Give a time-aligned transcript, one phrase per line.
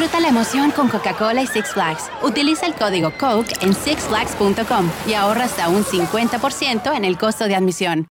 [0.00, 2.10] Disfruta la emoción con Coca-Cola y Six Flags.
[2.22, 7.54] Utiliza el código COKE en sixflags.com y ahorra hasta un 50% en el costo de
[7.54, 8.08] admisión.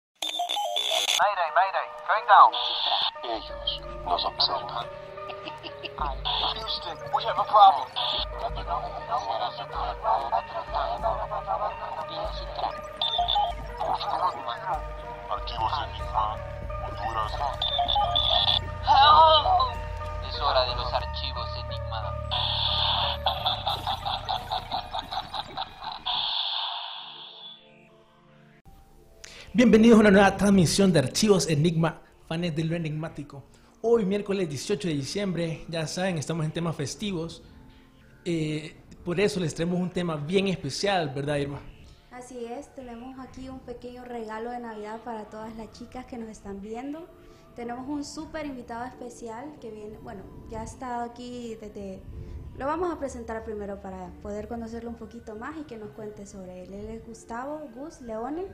[1.19, 2.53] Mayday, mayday, going down.
[3.23, 4.85] Ellos nos observan.
[6.53, 7.87] Houston, we have a problem.
[15.31, 16.37] Archivos Enigma,
[16.85, 17.33] Honduras.
[20.29, 21.68] Es hora de los archivos Enigma.
[29.51, 33.43] Bienvenidos a una nueva transmisión de Archivos Enigma, fans de lo enigmático.
[33.81, 37.41] Hoy, miércoles 18 de diciembre, ya saben, estamos en temas festivos.
[38.25, 41.61] Eh, por eso les traemos un tema bien especial, ¿verdad, Irma?
[42.11, 46.29] Así es, tenemos aquí un pequeño regalo de Navidad para todas las chicas que nos
[46.29, 47.07] están viendo.
[47.55, 52.03] Tenemos un súper invitado especial que viene, bueno, ya ha estado aquí desde...
[52.55, 56.27] Lo vamos a presentar primero para poder conocerlo un poquito más y que nos cuente
[56.27, 56.73] sobre él.
[56.73, 58.45] Él es Gustavo Gus Leone,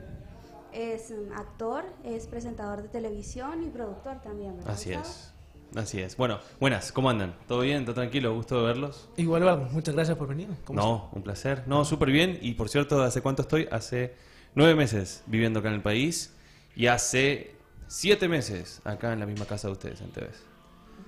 [0.72, 5.32] es actor, es presentador de televisión y productor también, ¿verdad, Así es.
[5.74, 6.16] Así es.
[6.16, 7.36] Bueno, buenas, ¿cómo andan?
[7.48, 7.84] ¿Todo bien?
[7.84, 8.34] ¿Todo tranquilo?
[8.34, 9.08] ¿Gusto de verlos?
[9.16, 10.48] Igual, igual, muchas gracias por venir.
[10.64, 11.64] ¿Cómo No, un placer.
[11.66, 12.38] No, súper bien.
[12.40, 13.68] Y por cierto, ¿hace cuánto estoy?
[13.70, 14.14] Hace
[14.54, 16.34] nueve meses viviendo acá en el país
[16.74, 17.54] y hace
[17.88, 20.44] siete meses acá en la misma casa de ustedes, en TVS.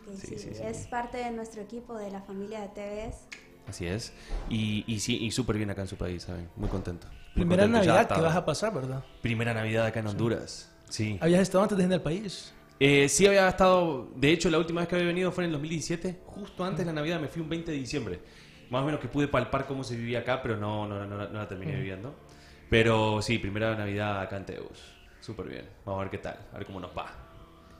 [0.08, 0.62] Ok, Sí, sí, sí, sí.
[0.62, 3.28] Es parte de nuestro equipo de la familia de TVS.
[3.68, 4.12] Así es.
[4.48, 6.48] Y, y sí, y súper bien acá en su país, ¿saben?
[6.56, 7.06] Muy contento.
[7.38, 9.04] Primera Navidad que vas a pasar, ¿verdad?
[9.22, 10.70] Primera Navidad acá en Honduras.
[10.88, 11.18] Sí.
[11.20, 12.52] ¿Habías estado antes de venir al país?
[12.80, 15.52] Eh, sí había estado, de hecho la última vez que había venido fue en el
[15.52, 18.20] 2017, justo antes de la Navidad, me fui un 20 de diciembre.
[18.70, 21.38] Más o menos que pude palpar cómo se vivía acá, pero no, no, no, no
[21.38, 22.14] la terminé viviendo.
[22.68, 24.98] Pero sí, primera Navidad acá en Teus.
[25.20, 25.68] Súper bien.
[25.84, 27.06] Vamos a ver qué tal, a ver cómo nos va.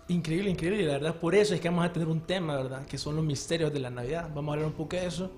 [0.08, 0.82] Increíble, increíble.
[0.82, 2.86] Y la verdad, por eso es que vamos a tener un tema, ¿verdad?
[2.86, 4.30] Que son los misterios de la Navidad.
[4.34, 5.30] Vamos a hablar un poco de eso.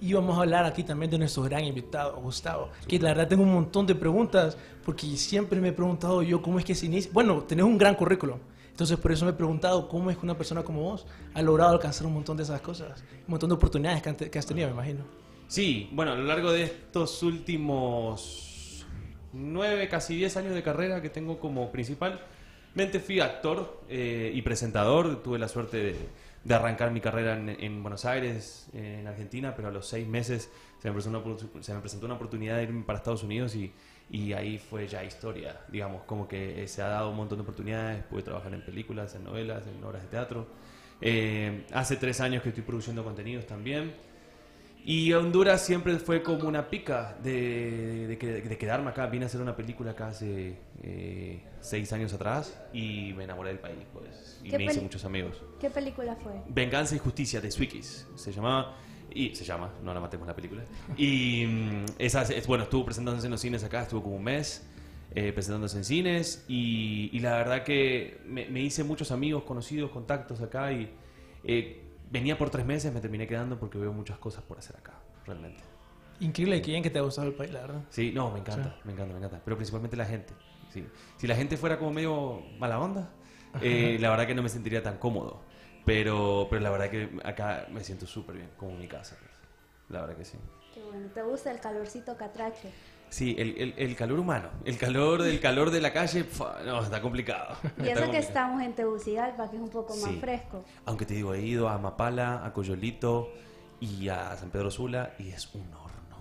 [0.00, 2.70] Y vamos a hablar aquí también de nuestro gran invitado, Gustavo.
[2.86, 6.58] Que la verdad tengo un montón de preguntas, porque siempre me he preguntado yo cómo
[6.58, 7.10] es que se inicia.
[7.12, 8.38] Bueno, tenés un gran currículum.
[8.74, 11.72] Entonces, por eso me he preguntado cómo es que una persona como vos ha logrado
[11.72, 13.04] alcanzar un montón de esas cosas.
[13.26, 15.04] Un montón de oportunidades que, has tenido, me imagino.
[15.46, 18.84] Sí, bueno, a lo largo de estos últimos
[19.32, 25.22] nueve, casi diez años de carrera que tengo como principalmente fui actor eh, y presentador.
[25.22, 25.96] Tuve la suerte de,
[26.44, 30.50] de arrancar mi carrera en, en Buenos Aires, en Argentina, pero a los seis meses
[30.78, 33.72] se me presentó una, se me presentó una oportunidad de irme para Estados Unidos y,
[34.10, 35.60] y ahí fue ya historia.
[35.68, 38.04] Digamos, como que eh, se ha dado un montón de oportunidades.
[38.04, 40.46] Pude trabajar en películas, en novelas, en obras de teatro.
[41.00, 43.94] Eh, hace tres años que estoy produciendo contenidos también.
[44.86, 49.06] Y Honduras siempre fue como una pica de, de, que- de quedarme acá.
[49.06, 53.58] Vine a hacer una película acá hace eh, seis años atrás y me enamoré del
[53.60, 54.40] país, pues.
[54.44, 55.42] Y ¿Qué me hice muchos amigos.
[55.58, 56.32] ¿Qué película fue?
[56.48, 58.76] Venganza y Justicia de Swikis se llamaba.
[59.16, 60.62] Y se llama, no la matemos la película.
[60.96, 64.66] Y mm, esa, es, bueno, estuvo presentándose en los cines acá, estuvo como un mes
[65.14, 66.44] eh, presentándose en cines.
[66.48, 70.72] Y, y la verdad que me, me hice muchos amigos, conocidos, contactos acá.
[70.72, 70.90] Y
[71.44, 71.83] eh,
[72.14, 74.94] venía por tres meses, me terminé quedando porque veo muchas cosas por hacer acá,
[75.26, 75.62] realmente.
[76.20, 77.82] Increíble que bien que te ha gustado el país, la verdad.
[77.90, 79.40] Sí, no, me encanta, me encanta, me encanta.
[79.44, 80.32] Pero principalmente la gente.
[80.72, 80.86] Sí.
[81.16, 83.10] Si la gente fuera como medio mala onda,
[83.60, 85.42] eh, la verdad que no me sentiría tan cómodo.
[85.84, 89.16] Pero, pero la verdad que acá me siento súper bien, como en mi casa.
[89.18, 89.32] pues.
[89.88, 90.38] La verdad que sí.
[90.72, 92.70] Qué bueno, ¿te gusta el calorcito catrache?
[93.14, 96.26] Sí, el, el- el calor humano, el calor del calor de la calle,
[96.66, 97.54] no, está complicado.
[97.78, 100.18] Y que estamos en Tegucigalpa, que es un poco más Sí.
[100.18, 100.64] fresco.
[100.84, 103.28] Aunque te digo, he ido a Mapala, a Coyolito
[103.78, 106.16] y a San Pedro Sula y es un horno,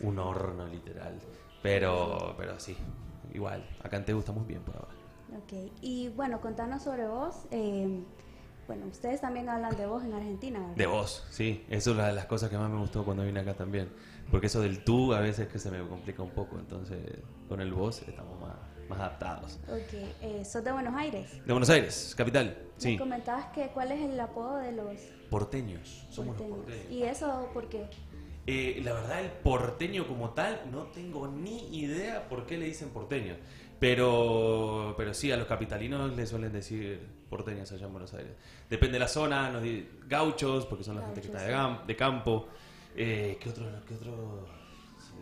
[0.00, 1.20] un horno literal.
[1.62, 2.74] Pero, pero sí,
[3.34, 4.94] igual, acá en Tegu estamos bien por ahora.
[5.42, 5.52] Ok,
[5.82, 7.34] y bueno, contanos sobre vos.
[7.50, 8.00] eh,
[8.66, 10.76] bueno, ustedes también hablan de vos en Argentina, ¿verdad?
[10.76, 13.40] De vos, sí, eso es una de las cosas que más me gustó cuando vine
[13.40, 13.90] acá también.
[14.30, 16.98] Porque eso del tú a veces que se me complica un poco, entonces
[17.48, 18.54] con el vos estamos más,
[18.88, 19.58] más adaptados.
[19.68, 19.92] Ok,
[20.22, 21.44] eh, sos de Buenos Aires.
[21.44, 22.96] De Buenos Aires, capital, Me sí.
[22.98, 24.94] comentabas que cuál es el apodo de los
[25.30, 26.58] Porteños, somos porteños.
[26.58, 26.92] los porteños.
[26.92, 27.86] ¿Y eso por qué?
[28.46, 32.88] Eh, la verdad, el porteño como tal, no tengo ni idea por qué le dicen
[32.90, 33.36] porteño.
[33.94, 38.32] Pero, pero sí, a los capitalinos le suelen decir porteños allá en Buenos Aires.
[38.68, 41.86] Depende de la zona, nos di- gauchos, porque son la gente que está de, Gauchos,
[41.86, 42.48] de campo.
[42.96, 44.48] Eh, ¿Qué otros qué otros,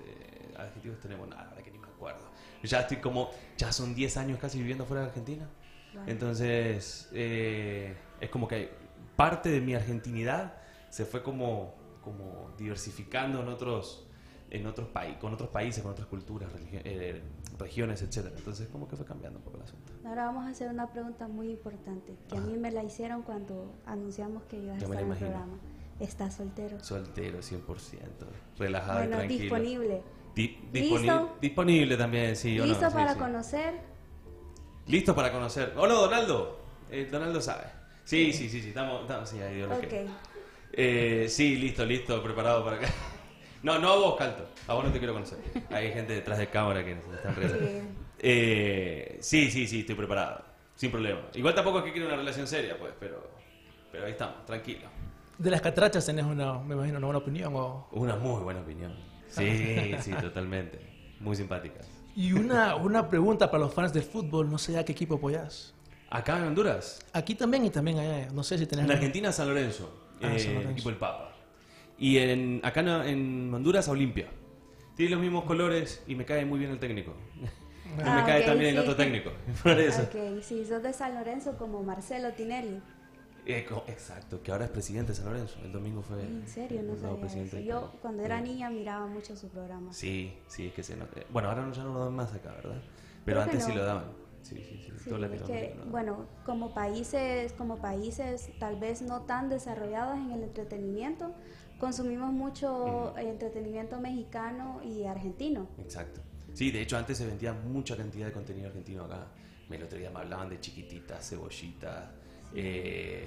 [0.06, 1.28] eh, adjetivos tenemos?
[1.28, 2.20] Nada, verdad que ni me acuerdo.
[2.62, 5.48] Ya estoy como, ya son 10 años casi viviendo fuera de Argentina.
[5.94, 6.04] Wow.
[6.06, 8.70] Entonces, eh, es como que
[9.16, 10.54] parte de mi argentinidad
[10.90, 14.06] se fue como, como diversificando en otros,
[14.50, 17.22] en otros países, con otros países, con otras culturas, eh,
[17.58, 18.34] regiones, etcétera.
[18.36, 19.92] Entonces, como que fue cambiando un poco el asunto.
[20.04, 22.46] Ahora vamos a hacer una pregunta muy importante que a Ajá.
[22.48, 25.58] mí me la hicieron cuando anunciamos que ibas a estar en el programa.
[26.00, 26.78] ¿Estás soltero?
[26.82, 27.98] Soltero, 100%.
[28.58, 29.40] Relajado y tranquilo.
[29.40, 30.02] disponible.
[30.34, 30.96] Di- ¿Listo?
[31.00, 32.56] disponi- Disponible también, sí.
[32.56, 33.18] no, ¿Listo sí, para sí.
[33.18, 33.74] conocer?
[34.86, 35.72] Listo para conocer.
[35.76, 36.60] ¿O no, Donaldo?
[36.90, 37.64] Eh, Donaldo sabe.
[38.04, 38.68] Sí, sí, sí, sí.
[38.68, 40.06] Estamos, estamos sí, ahí que-
[40.72, 42.88] Eh, sí, listo, listo, preparado para acá.
[43.60, 44.48] No, no a vos, Calto.
[44.68, 45.38] A vos no te quiero conocer.
[45.70, 47.58] Hay gente detrás de cámara que nos están riendo.
[47.58, 47.80] Sí.
[48.20, 50.44] Eh, sí, sí, sí, estoy preparado.
[50.76, 51.22] Sin problema.
[51.34, 53.28] Igual tampoco es que quiera una relación seria, pues, pero,
[53.90, 54.86] pero ahí estamos, tranquilo.
[55.38, 57.54] De las catrachas tenés una, me imagino, una buena opinión.
[57.54, 57.88] O...
[57.92, 58.94] Una muy buena opinión.
[59.28, 60.80] Sí, sí, totalmente.
[61.20, 61.80] Muy simpática.
[62.16, 65.74] Y una, una pregunta para los fans del fútbol, no sé a qué equipo apoyás.
[66.10, 68.86] Acá en Honduras, Aquí también y también allá, no sé si tenés...
[68.86, 69.92] En Argentina, San Lorenzo,
[70.22, 70.72] Ah, eh, San Lorenzo.
[70.72, 71.32] equipo del Papa.
[71.98, 74.28] Y en, acá en, Honduras, Olimpia.
[74.96, 77.12] Tiene los mismos colores y me cae muy bien el técnico.
[77.36, 78.80] Y Ah, me cae ok, también el sí.
[78.88, 79.32] otro técnico.
[79.62, 80.02] Por eso.
[80.02, 82.80] Ok, sí, sos de San Lorenzo como Marcelo Tinelli.
[83.48, 85.58] Eh, exacto, que ahora es presidente de San Lorenzo.
[85.64, 86.20] El domingo fue.
[86.22, 87.20] En serio, no sabía eso.
[87.20, 87.64] presidente.
[87.64, 88.44] Yo cuando era Sí.
[88.50, 89.90] niña miraba mucho su programa.
[89.92, 91.20] Sí, sí, es que se nota.
[91.30, 92.76] Bueno, ahora no- ya no lo dan más acá, ¿verdad?
[93.24, 93.78] Pero Creo antes sí no.
[93.78, 94.04] lo daban.
[94.42, 94.92] Sí, sí, sí.
[95.02, 95.90] Sí, todo es que, daban.
[95.90, 101.32] bueno, como países, como países tal vez no tan desarrollados en el entretenimiento,
[101.80, 105.68] consumimos mucho entretenimiento mexicano y argentino.
[105.78, 106.20] Exacto.
[106.52, 109.26] Sí, de hecho antes se vendía mucha cantidad de contenido argentino acá.
[109.70, 112.10] El otro día me hablaban de chiquititas, cebollitas.
[112.54, 113.26] Eh,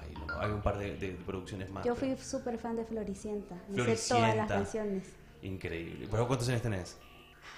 [0.00, 1.84] ay, no, hay un par de, de producciones más.
[1.84, 4.14] Yo pero- fui súper fan de Floricienta, Floricienta.
[4.16, 5.04] todas las canciones.
[5.42, 6.08] Increíble.
[6.10, 6.98] ¿Pero cuántos años tenés?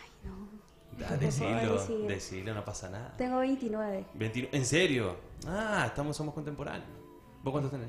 [0.03, 0.67] Ay, no.
[0.97, 3.15] Puedo decilo, decilo, no pasa nada.
[3.19, 4.07] Tengo 29.
[4.15, 5.17] 21 ¿En serio?
[5.47, 6.89] Ah, estamos, somos contemporáneos.
[7.43, 7.89] ¿Vos cuántos tenés?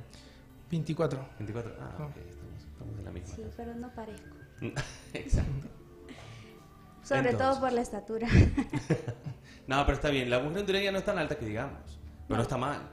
[0.70, 1.18] 24.
[1.40, 1.74] 24.
[1.80, 2.04] Ah, Ah.
[2.06, 3.36] ok, estamos, estamos en la misma.
[3.36, 4.36] Sí, pero no parezco.
[5.14, 5.68] Exacto.
[7.04, 7.38] Sobre Entonces.
[7.40, 8.28] todo por la estatura.
[9.68, 10.30] No, pero está bien.
[10.30, 11.82] La mujer hondureña no es tan alta que digamos.
[12.26, 12.42] Pero no, No.
[12.42, 12.90] está mal.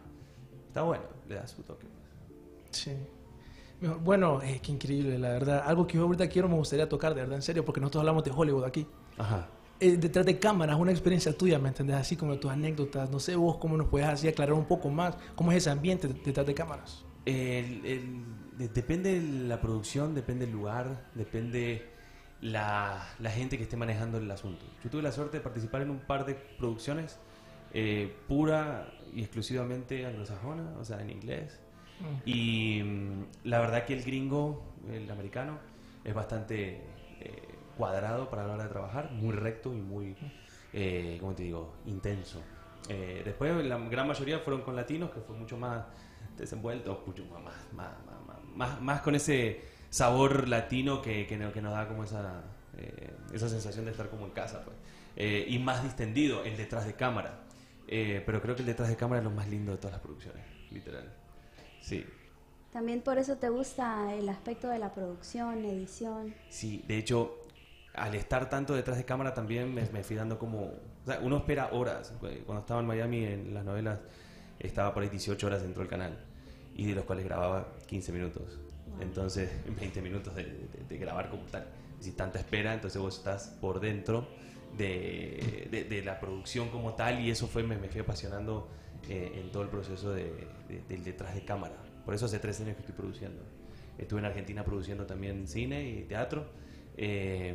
[0.75, 1.87] Está bueno, le da su toque.
[2.73, 2.91] Sí.
[4.03, 5.63] Bueno, eh, qué increíble, la verdad.
[5.65, 8.25] Algo que yo ahorita quiero, me gustaría tocar, de verdad, en serio, porque nosotros hablamos
[8.25, 8.85] de Hollywood aquí.
[9.17, 9.47] Ajá.
[9.79, 11.95] Eh, detrás de cámaras, una experiencia tuya, ¿me entendés?
[11.95, 13.09] Así como tus anécdotas.
[13.09, 16.09] No sé vos cómo nos puedes así aclarar un poco más cómo es ese ambiente
[16.09, 17.05] detrás de cámaras.
[17.25, 18.25] El- el-
[18.59, 21.87] de- depende de la producción, depende el lugar, depende
[22.41, 24.65] la, la gente que esté manejando el asunto.
[24.83, 27.17] Yo tuve la suerte de participar en un par de producciones
[27.75, 31.61] eh, pura y exclusivamente anglosajona, o sea, en inglés.
[32.25, 35.59] Y mm, la verdad que el gringo, el americano,
[36.03, 36.83] es bastante
[37.21, 40.17] eh, cuadrado para la hora de trabajar, muy recto y muy,
[40.73, 42.43] eh, ¿cómo te digo?, intenso.
[42.89, 45.85] Eh, después la gran mayoría fueron con latinos, que fue mucho más
[46.37, 47.25] desenvuelto, mucho
[47.73, 47.93] más,
[48.55, 52.43] más, más, con ese sabor latino que, que, que nos da como esa,
[52.77, 54.77] eh, esa sensación de estar como en casa, pues.
[55.17, 57.44] Eh, y más distendido, el detrás de cámara.
[57.89, 60.01] Eh, pero creo que el detrás de cámara es lo más lindo de todas las
[60.01, 61.13] producciones, literal.
[61.81, 62.05] Sí.
[62.73, 66.35] También por eso te gusta el aspecto de la producción, edición.
[66.49, 67.39] Sí, de hecho,
[67.95, 70.63] al estar tanto detrás de cámara también me, me fui dando como...
[70.65, 72.13] O sea, uno espera horas.
[72.19, 74.01] Cuando estaba en Miami en las novelas
[74.59, 76.19] estaba por ahí 18 horas dentro del canal
[76.75, 78.59] y de los cuales grababa 15 minutos.
[79.01, 81.67] Entonces, 20 minutos de, de- de grabar como tal.
[82.01, 84.27] Si tanta espera, entonces vos estás por dentro
[84.77, 88.69] de, de- de la producción como tal y eso fue, me, me fui apasionando
[89.09, 91.77] eh, en todo el proceso de- de- del detrás de cámara.
[92.05, 93.43] Por eso hace tres años que estoy produciendo.
[93.99, 96.45] Estuve en Argentina produciendo también cine y teatro.
[96.97, 97.55] eh,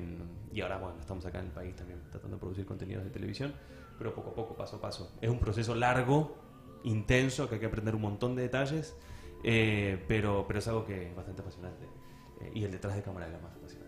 [0.54, 3.54] y ahora, bueno, estamos acá en el país también tratando de producir contenidos de televisión,
[3.98, 5.12] pero poco a poco, paso a paso.
[5.22, 6.36] Es un proceso largo,
[6.84, 8.96] intenso, que hay que aprender un montón de detalles,
[9.44, 11.86] eh, pero, pero es algo que es bastante apasionante.
[12.42, 13.79] Eh, y el detrás de cámara es lo más apasionante.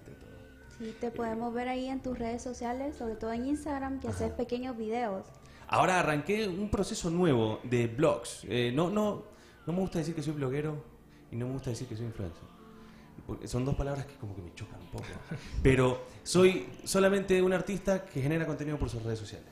[0.82, 4.32] Sí, te podemos ver ahí en tus redes sociales, sobre todo en Instagram, que haces
[4.32, 5.28] pequeños videos.
[5.68, 8.48] Ahora arranqué un proceso nuevo de blogs.
[8.50, 9.22] Eh, no, no,
[9.68, 10.84] no me gusta decir que soy bloguero
[11.30, 12.42] y no me gusta decir que soy influencer.
[13.28, 15.06] Porque son dos palabras que como que me chocan un poco.
[15.62, 19.52] Pero soy solamente un artista que genera contenido por sus redes sociales.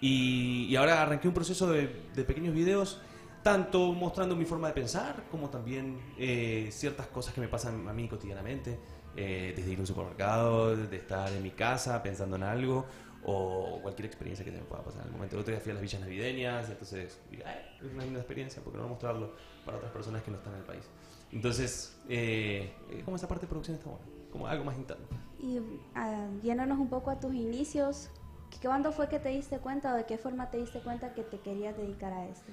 [0.00, 3.00] Y, y ahora arranqué un proceso de, de pequeños videos,
[3.44, 7.92] tanto mostrando mi forma de pensar, como también eh, ciertas cosas que me pasan a
[7.92, 8.76] mí cotidianamente,
[9.16, 12.86] eh, desde ir a un supermercado, de estar en mi casa pensando en algo,
[13.22, 15.36] o cualquier experiencia que me pueda pasar en el momento.
[15.36, 18.62] El otro día fui a las villas navideñas, entonces dije, "Ay, es una linda experiencia,
[18.62, 19.32] porque no mostrarlo
[19.64, 20.84] para otras personas que no están en el país?
[21.32, 25.06] Entonces, eh, eh, como esa parte de producción está buena, como algo más interno.
[25.40, 25.58] Y
[26.42, 28.10] yéndonos un poco a tus inicios,
[28.62, 31.38] ¿Cuándo fue que te diste cuenta o de qué forma te diste cuenta que te
[31.40, 32.52] querías dedicar a esto?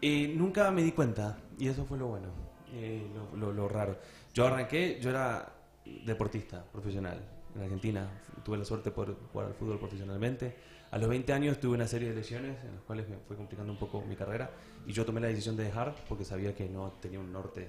[0.00, 2.28] Eh, nunca me di cuenta, y eso fue lo bueno,
[2.72, 3.96] eh, lo, lo- lo raro.
[4.32, 5.53] Yo arranqué, yo era
[5.84, 7.20] deportista profesional
[7.54, 8.08] en Argentina,
[8.44, 10.54] tuve la suerte de poder jugar al fútbol profesionalmente.
[10.90, 13.72] A los 20 años tuve una serie de lesiones en las cuales me fue complicando
[13.72, 14.50] un poco mi carrera
[14.86, 17.68] y yo tomé la decisión de dejar porque sabía que no tenía un norte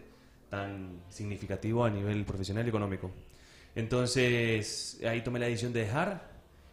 [0.50, 3.12] tan significativo a nivel profesional y económico.
[3.76, 6.30] Entonces ahí tomé la decisión de dejar,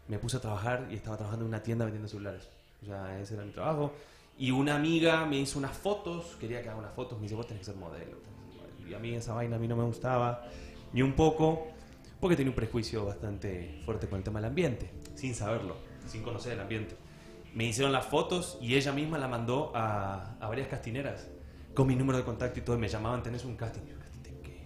[0.08, 2.48] me puse a trabajar y estaba trabajando en una tienda vendiendo celulares.
[2.82, 3.92] O sea, ese era mi trabajo.
[4.38, 7.46] Y una amiga me hizo unas fotos, quería que haga unas fotos, me dice, vos
[7.46, 8.16] tenés que ser modelo.
[8.18, 8.88] tenés que ser modelo".
[8.90, 10.44] Y a mí esa vaina a mí no me gustaba,
[10.92, 11.68] ni un poco,
[12.20, 16.52] porque tenía un prejuicio bastante fuerte con el tema del ambiente, sin saberlo, sin conocer
[16.52, 16.96] el ambiente.
[17.54, 21.28] Me hicieron las fotos y ella misma la mandó a, a varias castineras
[21.74, 23.82] con mi número de contacto y todo, y me llamaban, tenés un casting.
[23.86, 24.60] Yo, ¿casting de qué?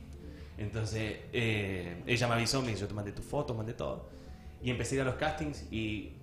[0.58, 4.08] Entonces, eh, ella me avisó, me dijo, yo te mandé tus fotos, mandé todo.
[4.62, 6.14] Y empecé a ir a los castings y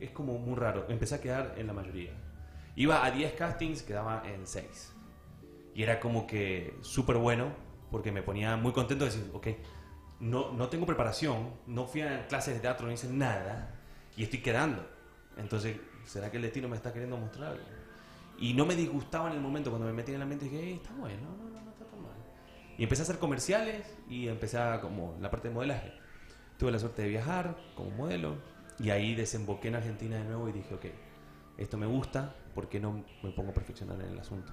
[0.00, 0.86] es como muy raro.
[0.88, 2.12] Empecé a quedar en la mayoría.
[2.76, 4.92] Iba a 10 castings, quedaba en 6.
[5.74, 7.52] Y era como que súper bueno,
[7.94, 9.46] porque me ponía muy contento de decir, ok,
[10.18, 13.72] no, no tengo preparación, no fui a clases de teatro, no hice nada,
[14.16, 14.84] y estoy quedando.
[15.36, 17.62] Entonces, ¿será que el destino me está queriendo mostrar algo?
[18.36, 20.72] Y no me disgustaba en el momento cuando me metí en la mente, dije, "Ey,
[20.72, 22.16] está bueno, no, no, no está tan mal.
[22.76, 25.92] Y empecé a hacer comerciales y empecé a como la parte de modelaje.
[26.58, 28.38] Tuve la suerte de viajar como modelo
[28.80, 30.86] y ahí desemboqué en Argentina de nuevo y dije, ok,
[31.58, 34.52] esto me gusta, ¿por qué no me pongo a perfeccionar en el asunto?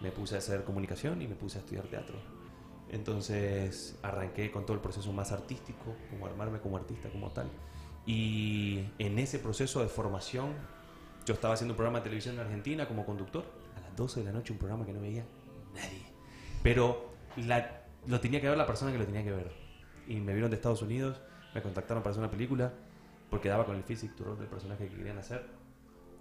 [0.00, 2.37] Me puse a hacer comunicación y me puse a estudiar teatro.
[2.90, 7.48] Entonces arranqué con todo el proceso más artístico, como armarme como artista como tal.
[8.06, 10.54] Y en ese proceso de formación,
[11.26, 13.44] yo estaba haciendo un programa de televisión en Argentina como conductor,
[13.76, 15.24] a las 12 de la noche, un programa que no veía
[15.74, 16.06] nadie.
[16.62, 19.52] Pero la- lo tenía que ver la persona que lo tenía que ver.
[20.06, 21.20] Y me vieron de Estados Unidos,
[21.54, 22.72] me contactaron para hacer una película,
[23.28, 25.46] porque daba con el physique tour del personaje que querían hacer.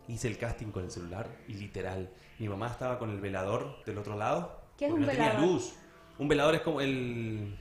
[0.09, 2.09] Hice el casting con el celular y literal,
[2.39, 4.61] mi mamá estaba con el velador del otro lado.
[4.77, 5.47] ¿Qué es un no tenía velador?
[5.49, 5.73] luz.
[6.19, 7.57] Un velador es como el...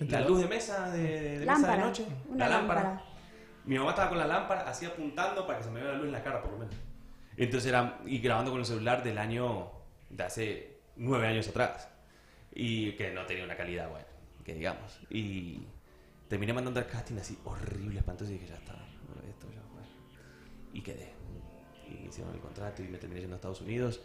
[0.00, 2.06] La luz de mesa de, de mesa de Lámpara, noche.
[2.28, 2.82] una la lámpara.
[2.82, 3.04] lámpara.
[3.64, 6.06] Mi mamá estaba con la lámpara, así apuntando para que se me vea la luz
[6.06, 6.74] en la cara, por lo menos.
[7.36, 9.70] Entonces era, y grabando con el celular del año,
[10.10, 11.88] de hace nueve años atrás.
[12.52, 14.06] Y que no tenía una calidad buena,
[14.44, 15.00] que digamos.
[15.08, 15.60] Y
[16.28, 19.82] terminé mandando el casting así horrible, espantoso, y dije, ya está, bueno, esto ya fue.
[20.72, 21.12] Y quedé.
[21.88, 24.00] Y me hicieron el contrato y me terminé yendo a Estados Unidos.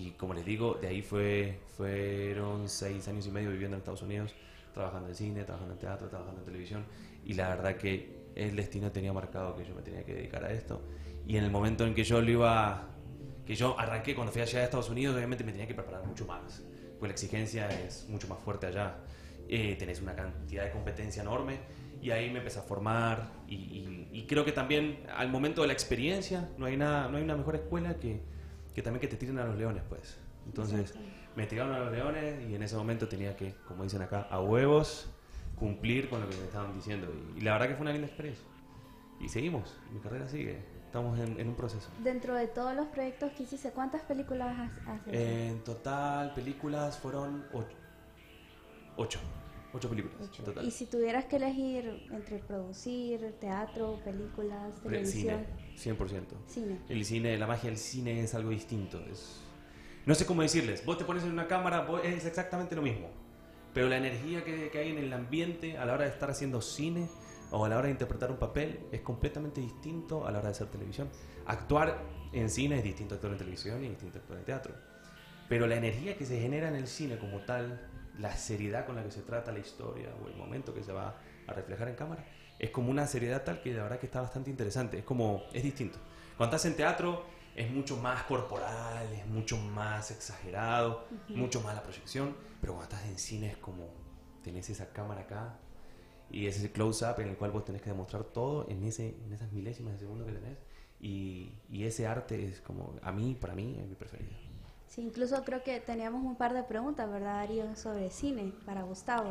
[0.00, 4.00] Y como les digo, de ahí fue, fueron seis años y medio viviendo en Estados
[4.00, 4.34] Unidos,
[4.72, 6.84] trabajando en cine, trabajando en teatro, trabajando en televisión.
[7.24, 10.52] Y la verdad que el destino tenía marcado que yo me tenía que dedicar a
[10.52, 10.80] esto.
[11.26, 12.88] Y en el momento en que yo lo iba,
[13.44, 16.24] que yo arranqué cuando fui allá a Estados Unidos, obviamente me tenía que preparar mucho
[16.24, 16.62] más.
[16.98, 18.96] Porque la exigencia es mucho más fuerte allá.
[19.48, 21.58] Eh, tenés una cantidad de competencia enorme.
[22.00, 23.30] Y ahí me empecé a formar.
[23.46, 27.18] Y, y- y creo que también al momento de la experiencia, no hay, nada, no
[27.18, 28.22] hay una mejor escuela que,
[28.74, 30.18] que también que te tiren a los leones, pues.
[30.46, 30.94] Entonces,
[31.36, 34.40] me tiraron a los leones y en ese momento tenía que, como dicen acá, a
[34.40, 35.08] huevos,
[35.56, 37.06] cumplir con lo que me estaban diciendo.
[37.36, 38.44] Y, y la verdad que fue una linda experiencia.
[39.20, 40.58] Y seguimos, mi carrera sigue.
[40.86, 41.88] Estamos en, en un proceso.
[42.02, 45.16] Dentro de todos los proyectos que hiciste, ¿cuántas películas has, hecho?
[45.16, 47.76] En total, películas fueron ocho.
[48.96, 49.20] Ocho,
[49.72, 50.42] Ocho películas Ocho.
[50.42, 50.66] en total.
[50.66, 56.24] Y si tuvieras que elegir entre producir, teatro, películas, televisión, Cine, 100%.
[56.46, 56.78] cine.
[56.88, 59.02] El cine, la magia del cine es algo distinto.
[59.10, 59.40] Es...
[60.06, 60.84] No sé cómo decirles.
[60.84, 63.08] Vos te pones en una cámara, vos- es exactamente lo mismo.
[63.72, 66.60] Pero la energía que, que hay en el ambiente a la hora de estar haciendo
[66.60, 67.08] cine
[67.52, 70.52] o a la hora de interpretar un papel es completamente distinto a la hora de
[70.54, 71.08] hacer televisión.
[71.46, 74.44] Actuar en cine es distinto a actuar en televisión y es distinto a actuar en
[74.44, 74.74] teatro.
[75.48, 79.02] Pero la energía que se genera en el cine como tal, la seriedad con la
[79.04, 82.24] que se trata la historia o el momento que se va a reflejar en cámara,
[82.60, 84.98] es como una seriedad tal que la verdad que está bastante interesante.
[84.98, 85.98] Es como, es distinto.
[86.36, 87.24] Cuando estás en teatro
[87.56, 93.10] es mucho más corporal, es mucho más exagerado, mucho más la proyección, pero cuando estás
[93.10, 93.88] en cine es como,
[94.42, 95.58] tenés esa cámara acá
[96.30, 99.50] y ese close-up en el cual vos tenés que demostrar todo en, ese, en esas
[99.52, 100.58] milésimas de segundo que tenés.
[101.00, 104.32] Y, y ese arte es como, a mí, para mí, es mi preferido.
[104.90, 107.76] Sí, incluso creo que teníamos un par de preguntas, ¿verdad, Darío?
[107.76, 109.30] Sobre cine para Gustavo.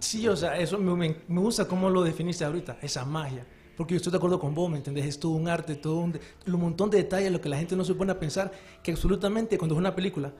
[0.00, 3.46] Sí, o sea, eso me, me- me gusta cómo lo definiste ahorita, esa magia.
[3.76, 5.04] Porque yo estoy de acuerdo con vos, ¿me entendés?
[5.04, 7.84] Es todo un arte, todo un, un montón de detalles, lo que la gente no
[7.84, 8.50] se pone a pensar,
[8.82, 10.32] que absolutamente cuando es una película,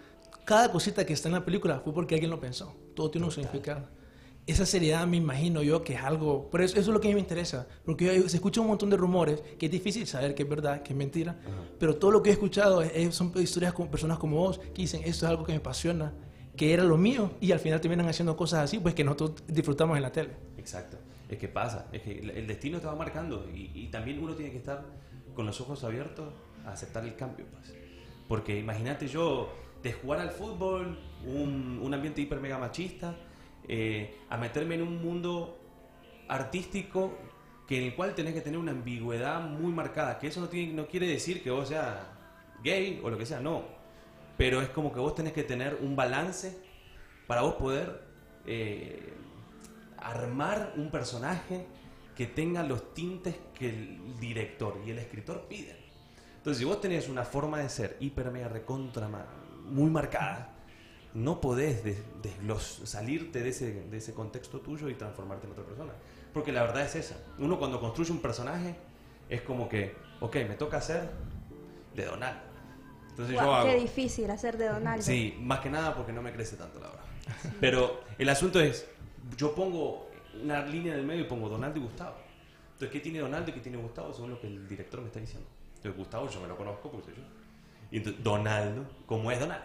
[0.46, 2.74] cada cosita que está en la película fue porque alguien lo pensó.
[2.94, 3.90] Todo tiene un significado.
[4.46, 7.10] Esa seriedad me imagino yo que es algo, por eso, eso es lo que a
[7.10, 10.36] mí me interesa, porque yo- se escucha un montón de rumores que es difícil saber
[10.36, 11.36] que es verdad, que es mentira,
[11.80, 14.82] pero todo lo que he escuchado es- es- son historias con personas como vos que
[14.82, 16.12] dicen, esto es algo que me apasiona,
[16.56, 19.96] que era lo mío, y al final terminan haciendo cosas así, pues que nosotros disfrutamos
[19.96, 20.30] en la tele.
[20.58, 20.96] Exacto.
[21.28, 24.58] Es que pasa, es que el- destino va marcando y, y también uno tiene que
[24.58, 24.84] estar
[25.34, 26.32] con los ojos abiertos
[26.64, 27.46] a aceptar el cambio.
[27.50, 27.74] Pues.
[28.28, 29.48] Porque imagínate yo
[29.82, 33.16] de jugar al fútbol, un, un ambiente hiper mega machista,
[33.68, 35.58] eh, a meterme en un mundo
[36.28, 37.16] artístico
[37.66, 40.18] que en el cual tenés que tener una ambigüedad muy marcada.
[40.18, 41.96] Que eso no, tiene, quiere decir que vos seas
[42.62, 43.64] gay o lo que sea, no.
[44.36, 46.56] Pero es como que vos tenés que tener un balance
[47.26, 48.02] para vos poder
[48.46, 49.12] eh,
[49.98, 51.66] armar un personaje
[52.14, 55.76] que tenga los tintes que el director y el escritor piden.
[56.36, 59.08] Entonces, si vos tenés una forma de ser hiper mega recontra
[59.64, 60.55] muy marcada,
[61.16, 65.64] no podés des- desglos- salirte de ese, de ese contexto tuyo y transformarte en otra
[65.64, 65.92] persona.
[66.32, 67.16] Porque la verdad es esa.
[67.38, 68.76] Uno cuando construye un personaje
[69.28, 71.10] es como que, ok, me toca hacer
[71.94, 72.38] de Donald.
[73.10, 73.68] Entonces yo Guau, hago...
[73.70, 75.02] qué difícil hacer de Donaldo.
[75.02, 77.04] Sí, más que nada porque no me crece tanto la verdad.
[77.60, 78.86] Pero el asunto es,
[79.38, 80.10] yo pongo
[80.42, 82.16] una línea en el medio y pongo Donaldo y Gustavo.
[82.74, 84.12] Entonces, ¿qué tiene Donaldo y qué tiene Gustavo?
[84.12, 85.48] Según lo que el director me está diciendo.
[85.76, 87.22] Entonces, Gustavo yo me lo conozco, porque soy yo.
[87.90, 89.64] Y entonces, Donaldo, como es Donaldo,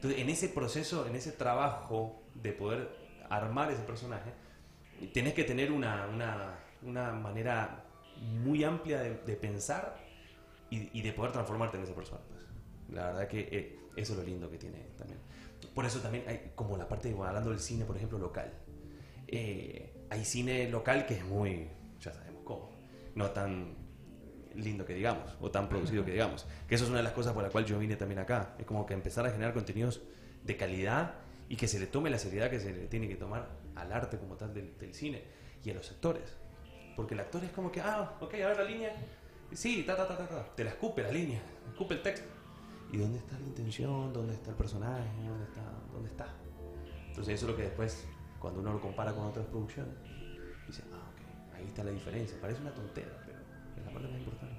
[0.00, 2.88] Entonces, en ese proceso, en ese trabajo de poder
[3.28, 4.32] armar ese personaje,
[5.12, 7.84] tenés que tener una, una, una manera
[8.42, 9.98] muy amplia de, de pensar
[10.70, 12.20] y, y de poder transformarte en esa persona.
[12.28, 12.46] pues.
[12.94, 15.20] La verdad que eh, eso es lo lindo que tiene también.
[15.74, 18.50] Por eso también hay como la parte de, bueno, hablando del cine, por ejemplo, local.
[19.28, 21.68] Eh, hay cine local que es muy,
[22.00, 22.70] ya sabemos cómo,
[23.14, 23.74] no tan
[24.60, 26.46] lindo que digamos, o tan producido que digamos.
[26.68, 28.54] Que eso es una de las cosas por la cual yo vine también acá.
[28.58, 30.00] Es como que empezar a generar contenidos
[30.44, 31.14] de calidad
[31.48, 34.18] y que se le tome la seriedad que se le tiene que tomar al arte
[34.18, 35.24] como tal del, del cine
[35.64, 36.36] y a los actores.
[36.96, 38.92] Porque el actor es como que, ah, ok, a ver la línea.
[39.52, 40.54] Sí, ta, ta, ta, ta, ta.
[40.54, 42.28] Te la escupe la línea, escupe el texto.
[42.92, 44.12] ¿Y dónde está la intención?
[44.12, 45.08] ¿Dónde está el personaje?
[45.26, 45.62] ¿Dónde está?
[45.92, 46.26] ¿Dónde está?
[47.08, 48.04] Entonces eso es lo que después,
[48.38, 49.94] cuando uno lo compara con otras producciones,
[50.66, 52.36] dice, ah, ok, ahí está la diferencia.
[52.40, 53.38] Parece una tontera, pero
[53.76, 54.49] es la parte más importante.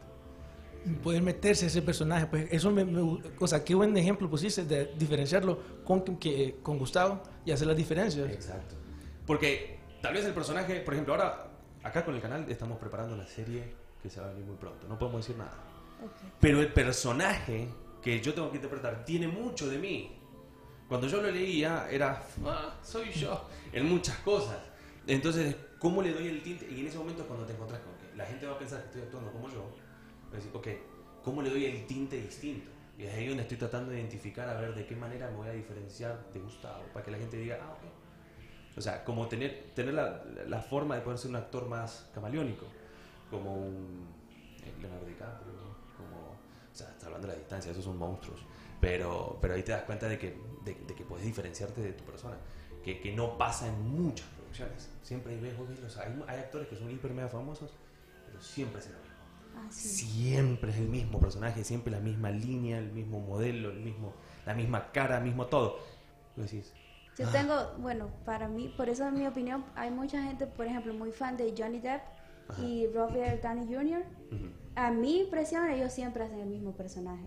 [1.04, 3.02] Poder meterse a ese personaje, pues eso me, me
[3.40, 7.78] o sea, qué buen ejemplo pusiste de diferenciarlo con, que, con Gustavo y hacer las
[7.78, 8.32] diferencias.
[8.32, 8.76] Exacto.
[9.26, 11.52] Porque tal vez el personaje, por ejemplo, ahora
[11.84, 14.88] acá con el canal estamos preparando una serie que se va a venir muy pronto.
[14.88, 15.54] No podemos decir nada.
[16.04, 16.34] Ok.
[16.40, 17.68] Pero el personaje
[18.02, 20.18] que yo tengo que interpretar tiene mucho de mí.
[20.88, 24.58] Cuando yo lo leía era, ah, soy yo, en muchas cosas.
[25.08, 26.68] Entonces, ¿cómo le doy el tinte?
[26.70, 28.82] Y en ese momento es cuando te encontrás con que la gente va a pensar
[28.82, 29.74] que estoy actuando como yo.
[30.32, 30.52] Decir,
[31.24, 32.70] ¿cómo le doy el tinte distinto?
[32.98, 35.48] Y es ahí donde estoy tratando de identificar a ver de qué manera me voy
[35.48, 38.78] a diferenciar de Gustavo, para que la gente diga, ah, ok.
[38.78, 42.66] O sea, como tener, tener la, la forma de poder ser un actor más camaleónico,
[43.30, 44.08] como un
[44.64, 45.54] eh, Leonardo DiCaprio,
[45.98, 48.40] como, o sea, está hablando de la distancia, esos son monstruos,
[48.80, 52.38] pero, pero ahí te das cuenta de que, de, que puedes diferenciarte de tu persona,
[52.84, 54.90] que, que no pasa en muchas producciones.
[55.04, 57.72] Siempre los- hay, hay actores que son hiper mega famosos,
[58.26, 59.11] pero siempre es lo mismo.
[59.56, 59.88] Ah, sí.
[60.06, 64.14] Siempre es el mismo personaje, siempre la misma línea, el mismo modelo, el mismo,
[64.46, 65.78] la misma cara, el mismo todo.
[66.36, 66.74] Tú decís,
[67.18, 70.94] Yo tengo, bueno, para mí, por eso en mi opinión, hay mucha gente, por ejemplo,
[70.94, 72.02] muy fan de Johnny Depp
[72.60, 74.04] y Robert Downey Jr.
[74.32, 77.24] ujú, A mi impresión, ellos siempre hacen el mismo personaje.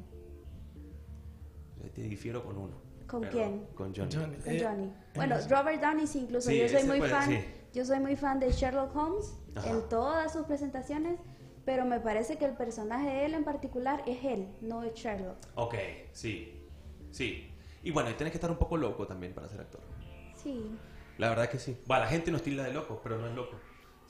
[1.82, 2.74] yo te difiero con uno.
[3.06, 3.66] ¿Con quién?
[3.74, 4.10] Con Johnny.
[4.14, 4.36] Johnny.
[4.36, 4.92] Con Eh, Johnny.
[5.14, 7.28] Bueno, eh, Robert Downey sí, incluso Sí, yo soy muy puede- fan.
[7.28, 7.38] sí.
[7.74, 9.68] Yo soy muy fan de Sherlock Holmes Ajá.
[9.70, 11.18] en todas sus presentaciones,
[11.64, 15.38] pero me parece que el personaje de él en particular es él, no es Sherlock.
[15.54, 15.74] Ok,
[16.12, 16.68] sí,
[17.10, 17.50] sí.
[17.82, 19.80] Y bueno, y tenés que estar un poco loco también para ser actor.
[20.34, 20.76] Sí.
[21.18, 21.78] La verdad que sí.
[21.90, 23.56] Va, la gente nos tilda de locos, pero no es loco.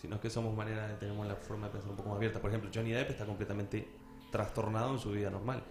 [0.00, 2.40] Sino que somos manera, tenemos la forma de pensar un poco más abierta.
[2.40, 3.88] Por ejemplo, Johnny Depp está completamente
[4.30, 5.62] trastornado en su vida normal.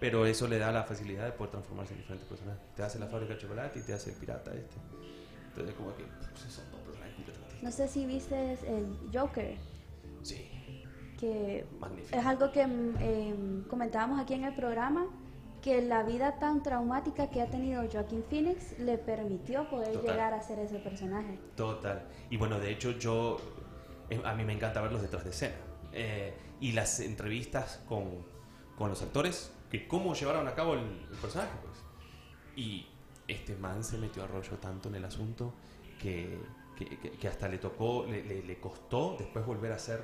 [0.00, 2.62] Pero eso le da la facilidad de poder transformarse en diferentes personajes.
[2.74, 4.76] Te hace la fábrica de chocolate y te hace el pirata este.
[5.48, 9.56] Entonces, como que pues, son dos personajes completamente No sé si viste el Joker.
[10.22, 10.50] Sí,
[11.18, 12.18] que magnífico.
[12.18, 15.06] es algo que em, comentábamos aquí en el programa,
[15.62, 20.10] que la vida tan traumática que ha tenido Joaquín Phoenix le permitió poder Total.
[20.10, 21.38] llegar a ser ese personaje.
[21.56, 22.06] Total.
[22.30, 23.38] Y bueno, de hecho yo,
[24.10, 25.54] eh, a mí me encanta verlos detrás de escena.
[25.92, 28.26] Eh, y las entrevistas con,
[28.76, 31.78] con los actores, que cómo llevaron a cabo el, el personaje, pues.
[32.56, 32.86] Y
[33.26, 35.54] este man se metió a rollo tanto en el asunto
[35.98, 36.38] que,
[36.76, 40.02] que, que- que hasta le tocó, le, le- le costó después volver a ser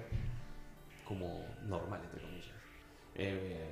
[1.11, 2.55] como normal, entre comillas.
[3.17, 3.67] Eh,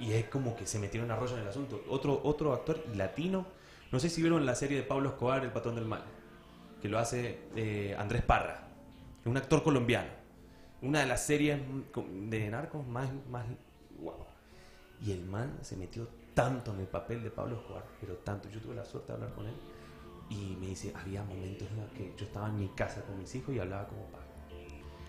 [0.00, 1.82] y es como que se metieron a rollo en el asunto.
[1.88, 3.46] Otro, otro actor latino,
[3.92, 6.02] no sé si vieron la serie de Pablo Escobar, El Patrón del Mal
[6.82, 8.66] que lo hace eh, Andrés Parra,
[9.24, 10.10] un actor colombiano.
[10.82, 11.60] Una de las series
[12.28, 13.46] de narcos más, más
[14.00, 14.26] guau.
[15.00, 18.48] Y el man se metió tanto en el papel de Pablo Escobar, pero tanto.
[18.48, 19.54] Yo tuve la suerte de hablar con él
[20.28, 23.32] Y me dice, había momentos en los que yo estaba en mi casa con mis
[23.32, 24.31] hijos y hablaba como padre.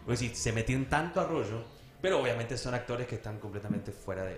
[0.03, 1.63] Es decir, se metían tanto a rollo,
[2.01, 4.37] pero obviamente son actores que están completamente fuera de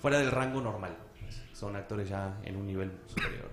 [0.00, 0.96] fuera del rango normal.
[1.52, 3.50] Son actores ya en un nivel superior.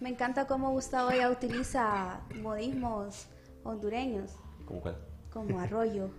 [0.00, 3.26] Me encanta cómo Gustavo ya utiliza modismos
[3.64, 4.32] hondureños,
[4.66, 4.96] ¿Cómo cuál?
[5.32, 6.10] como arroyo,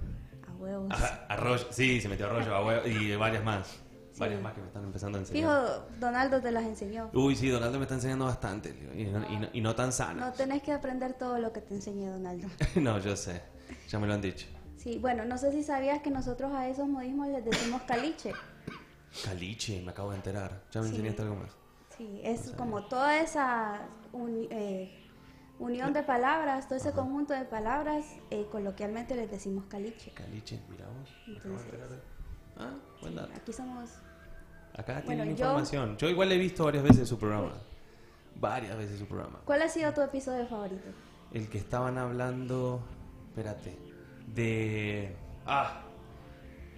[0.50, 0.92] a huevos.
[0.92, 3.68] Ajá, Arroyo, sí, se metió Arroyo a huevo, y varias más.
[4.12, 4.20] Sí.
[4.22, 5.44] Varias más que me están empezando a enseñar.
[5.68, 7.12] Fijo, Donaldo te las enseñó.
[7.14, 9.92] Uy, sí, Donaldo me está enseñando bastante y no, y no- y no tan No
[9.92, 10.34] sana.
[10.34, 12.48] tenés que aprender todo lo que te enseñé Donaldo.
[12.76, 13.44] No, yo sé,
[13.90, 14.48] ya me lo han dicho.
[14.78, 18.34] Sí, bueno, no sé si sabías que nosotros a esos modismos les decimos caliche.
[19.24, 20.62] Caliche, me acabo de enterar.
[20.72, 20.96] Ya me Sí.
[20.96, 21.52] enseñaste algo más.
[21.98, 23.82] Sí, es como toda esa
[24.52, 25.04] eh,
[25.60, 30.12] unión de palabras, todo ese conjunto de palabras, eh, coloquialmente les decimos caliche.
[30.12, 31.10] Caliche, mira vos.
[31.28, 32.18] Entonces- de-
[32.60, 33.32] Ah, buen dato.
[33.36, 33.90] Aquí somos...
[34.74, 35.98] Acá Bueno, tienen yo- información.
[35.98, 37.54] Yo igual he visto varias veces su programa.
[38.36, 39.40] Varias veces su programa.
[39.46, 40.90] ¿Cuál ha sido tu episodio favorito?
[41.34, 42.82] El que estaban hablando.
[43.38, 43.78] Espérate.
[44.34, 45.16] De.
[45.46, 45.84] Ah.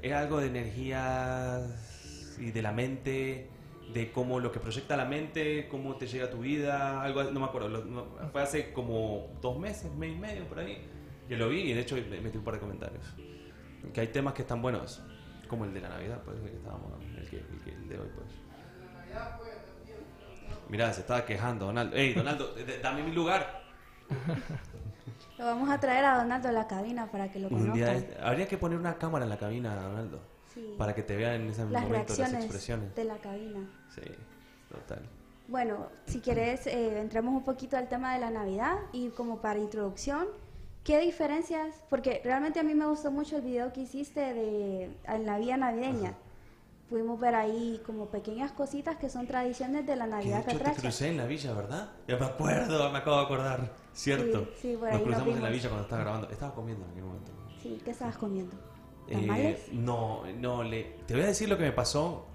[0.01, 3.49] Era algo de energías y de la mente.
[3.93, 7.01] De cómo lo que proyecta la mente, cómo te llega a tu vida.
[7.01, 7.69] Algo, no me acuerdo.
[7.69, 10.85] lo- no- fue hace como dos meses, mes y medio por ahí.
[11.27, 13.05] Que lo vi y de hecho metí un par de comentarios.
[13.93, 15.01] Que hay temas que están buenos.
[15.47, 16.91] Como el de la Navidad, pues, el que estábamos.
[17.17, 18.27] El, que, el, que- el de hoy, pues.
[20.67, 21.95] Mirá, se estaba quejando, Donaldo.
[21.95, 23.63] Ey, Donaldo, dame mi lugar.
[25.39, 28.23] Lo vamos a traer a Donaldo a la cabina para que lo Un día conozcan.
[28.25, 30.19] habría que poner una cámara en la cabina, Donaldo,
[30.53, 30.75] Sí.
[30.77, 32.93] para que te vean en ese Las momento las reacciones expresiones.
[32.93, 33.61] de la cabina.
[33.95, 34.01] Sí,
[34.69, 35.01] total.
[35.47, 39.59] Bueno, si quieres, eh, entremos un poquito al tema de la Navidad y como para
[39.59, 40.27] introducción,
[40.83, 41.73] ¿qué diferencias?
[41.89, 45.55] Porque realmente a mí me gustó mucho el video que hiciste de en la vía
[45.55, 46.15] navideña.
[46.89, 50.59] Pudimos ver ahí como pequeñas cositas que son tradiciones de la Que de Navidad hecho
[50.59, 51.89] te crucé en la villa, ¿verdad?
[52.09, 53.71] Ya me acuerdo, me acabo de acordar.
[53.99, 54.47] Cierto.
[54.55, 56.29] Sí, sí, por ahí nos cruzamos en la villa cuando estaba grabando.
[56.29, 57.31] Estaba comiendo en aquel momento.
[57.61, 58.55] Sí, ¿qué estabas comiendo?
[59.09, 59.73] Eh, ¿Tamales?
[59.73, 62.27] no, no, le, te voy a decir lo que me pasó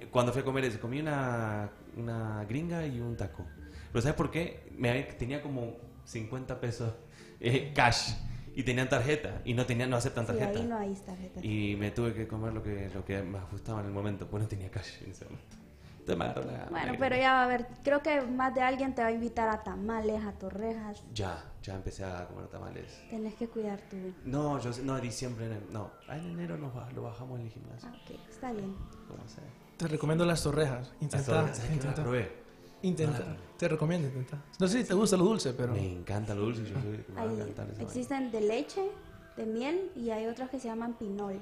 [0.00, 0.80] eh, cuando fui a comer.
[0.80, 3.44] Comí una, una gringa y un taco.
[3.92, 4.72] Pero ¿sabes por qué?
[4.78, 6.94] Me, tenía como 50 pesos
[7.38, 8.14] eh, cash
[8.54, 10.58] y tenían tarjeta y no tenía, no aceptan sí, tarjeta.
[10.58, 11.44] ahí no hay tarjeta.
[11.44, 14.42] Y me tuve que comer lo que, lo que me ajustaba en el momento, pues
[14.42, 15.61] no tenía cash en ese momento.
[16.06, 19.48] Bueno, pero ya va a ver, creo que más de alguien te va a invitar
[19.48, 21.02] a tamales, a torrejas.
[21.14, 23.00] Ya, ya empecé a comer tamales.
[23.08, 23.96] Tenés que cuidar tu...
[24.24, 25.90] No, yo no, diciembre, enero, no.
[26.08, 27.88] Ah, en enero nos lo bajamos en el gimnasio.
[27.92, 28.74] Ah, ok, está bien.
[29.08, 29.40] ¿Cómo se
[29.76, 30.88] Te recomiendo las torrejas.
[30.94, 31.26] Las Intenta.
[31.40, 32.02] torres, ¿sabes que no las intenta.
[32.02, 32.42] probé?
[32.82, 33.18] intenta.
[33.20, 33.36] No.
[33.56, 34.40] Te recomiendo intentar.
[34.58, 35.72] No sé si te gusta lo dulce, pero.
[35.72, 37.82] Me encanta lo dulce, yo soy me va a Hay- encantar esa vaina.
[37.84, 38.90] existen de leche,
[39.36, 41.38] de miel y hay otros que se llaman pinol,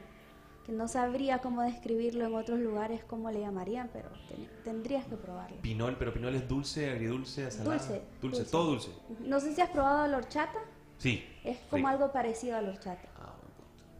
[0.64, 5.16] que no sabría cómo describirlo en otros lugares, cómo le llamarían, pero ten- tendrías que
[5.16, 5.56] probarlo.
[5.62, 7.70] Pinol, pero pinol es dulce, agridulce, salado.
[7.72, 8.50] Dulce, Dulce, dulce.
[8.52, 8.90] todo dulce.
[9.20, 10.58] No sé si has probado la horchata,
[10.98, 11.24] Sí.
[11.44, 11.92] es como sí.
[11.94, 13.08] algo parecido a la horchata.
[13.16, 13.34] Ah.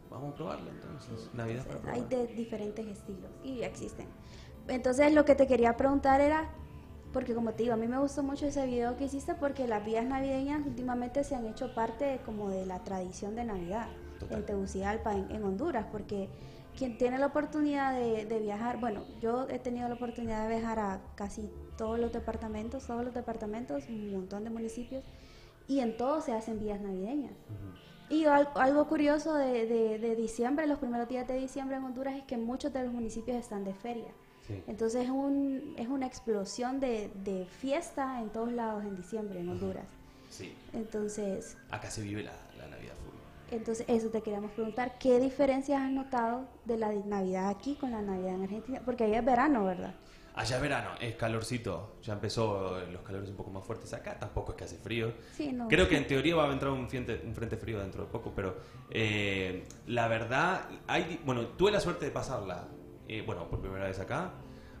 [0.09, 1.29] Vamos a probarlo entonces.
[1.33, 2.27] Navidad para Entonces, hay probar.
[2.27, 4.07] de diferentes estilos y existen.
[4.67, 6.49] Entonces lo que te quería preguntar era,
[7.13, 9.83] porque como te digo, a mí me gustó mucho ese video que hiciste porque las
[9.85, 13.87] vías navideñas últimamente se han hecho parte como de la tradición de Navidad
[14.21, 14.39] Total.
[14.39, 16.29] en Tegucigalpa, en, en Honduras, porque
[16.77, 20.79] quien tiene la oportunidad de, de viajar, bueno, yo he tenido la oportunidad de viajar
[20.79, 25.03] a casi todos los departamentos, todos los departamentos, un montón de municipios,
[25.67, 27.33] y en todos se hacen vías navideñas.
[28.09, 32.15] Y al- algo curioso de, de- de diciembre, los primeros días de diciembre en Honduras,
[32.17, 34.11] es que muchos de los municipios están de feria.
[34.47, 34.61] Sí.
[34.67, 39.49] Entonces es, un, es una explosión de, de fiesta en todos lados en diciembre en
[39.49, 39.85] Honduras.
[40.29, 40.53] Sí.
[40.73, 42.31] Entonces, Acá se vive la.
[43.51, 48.01] Entonces eso te queríamos preguntar, ¿qué diferencias has notado de la Navidad aquí con la
[48.01, 48.81] Navidad en Argentina?
[48.83, 49.93] Porque ahí es verano, ¿verdad?
[50.33, 51.97] Allá es verano, es calorcito.
[52.01, 54.17] Ya empezó eh, los calores un poco más fuertes acá.
[54.17, 55.13] Tampoco es que hace frío.
[55.35, 55.67] Sí, no.
[55.67, 58.31] Creo que en teoría va a entrar un frente, un frente frío dentro de poco,
[58.33, 58.55] pero
[58.89, 62.69] eh, la verdad, hay, bueno, tuve la suerte de pasarla,
[63.09, 64.31] eh, bueno, por primera vez acá,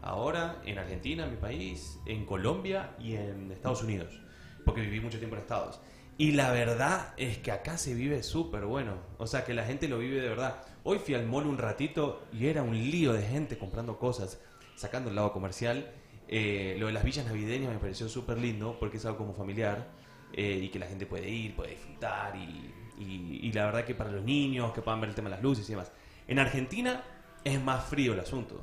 [0.01, 4.21] ahora en Argentina, en mi país, en Colombia y en Estados Unidos,
[4.63, 5.81] porque viví mucho tiempo en Estados.
[6.21, 9.87] Y la verdad es que acá se vive súper bueno, o sea que la gente
[9.87, 10.61] lo vive de verdad.
[10.83, 14.39] Hoy fui al mall un ratito y era un lío de gente comprando cosas,
[14.75, 15.89] sacando el lado comercial.
[16.27, 19.87] Eh, lo de las villas navideñas me pareció súper lindo porque es algo como familiar
[20.33, 23.95] eh, y que la gente puede ir, puede disfrutar y, y- y la verdad que
[23.95, 25.91] para los niños que puedan ver el tema de las luces y demás.
[26.27, 27.03] En Argentina
[27.43, 28.61] es más frío el asunto.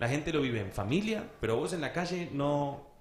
[0.00, 2.93] La gente lo vive en familia, pero vos en la calle no,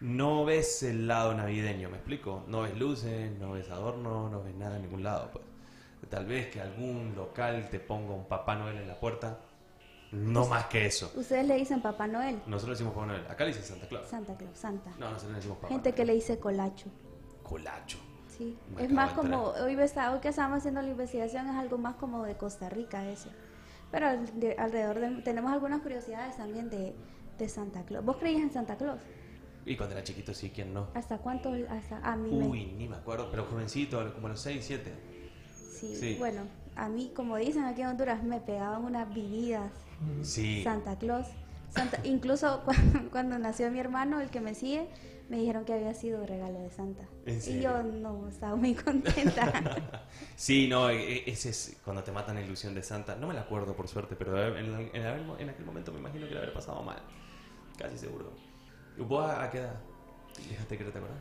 [0.00, 2.44] no ves el lado navideño, ¿me explico?
[2.48, 5.30] No ves luces, no ves adornos, no ves nada en ningún lado.
[5.32, 5.44] Pues.
[6.10, 9.38] Tal vez que algún local te ponga un Papá Noel en la puerta,
[10.12, 11.10] No más que eso.
[11.16, 13.26] Ustedes le dicen Papá Noel, Nosotros le decimos Papá Noel.
[13.28, 14.06] Acá le dicen Santa Claus.
[14.08, 14.90] Santa Claus, Santa.
[15.00, 16.86] No, nosotros le decimos Papá Gente que le dice colacho.
[17.42, 17.98] Colacho.
[18.28, 21.96] Sí, Me es más como, hoy, hoy que estábamos haciendo la investigación, es algo más
[21.96, 23.30] como de Costa Rica ese.
[23.90, 26.94] Pero al- de- alrededor de, tenemos algunas curiosidades también de,
[27.38, 28.04] de Santa Claus.
[28.04, 29.00] ¿Vos creías en Santa Claus?
[29.66, 30.86] Y cuando era chiquito sí, ¿quién no?
[30.94, 31.52] ¿Hasta cuánto?
[31.68, 34.92] Hasta, a mí me- Uy, ni me acuerdo, pero jovencito, como a los 6, 7.
[35.78, 36.16] sí, sí.
[36.18, 36.42] Bueno,
[36.76, 39.70] a mí, como dicen aquí en Honduras, me pegaban unas vividas
[40.22, 40.62] Sí.
[40.62, 41.26] Santa Claus.
[41.70, 44.88] Santa, incluso cuando, cuando nació mi hermano, el que me sigue,
[45.28, 47.02] me dijeron que había sido regalo de Santa.
[47.24, 50.04] ¿En Y yo no estaba muy contenta.
[50.36, 53.16] Sí, no, e- e- ese es cuando te matan la ilusión de Santa.
[53.16, 55.98] No me la acuerdo, por suerte, pero en, la- en la- en aquel momento me
[55.98, 56.98] imagino que le haber pasado mal.
[57.78, 58.32] Casi seguro.
[58.98, 59.74] ¿Vos a, a qué edad?
[60.50, 61.20] Déjate que no te acuerdas.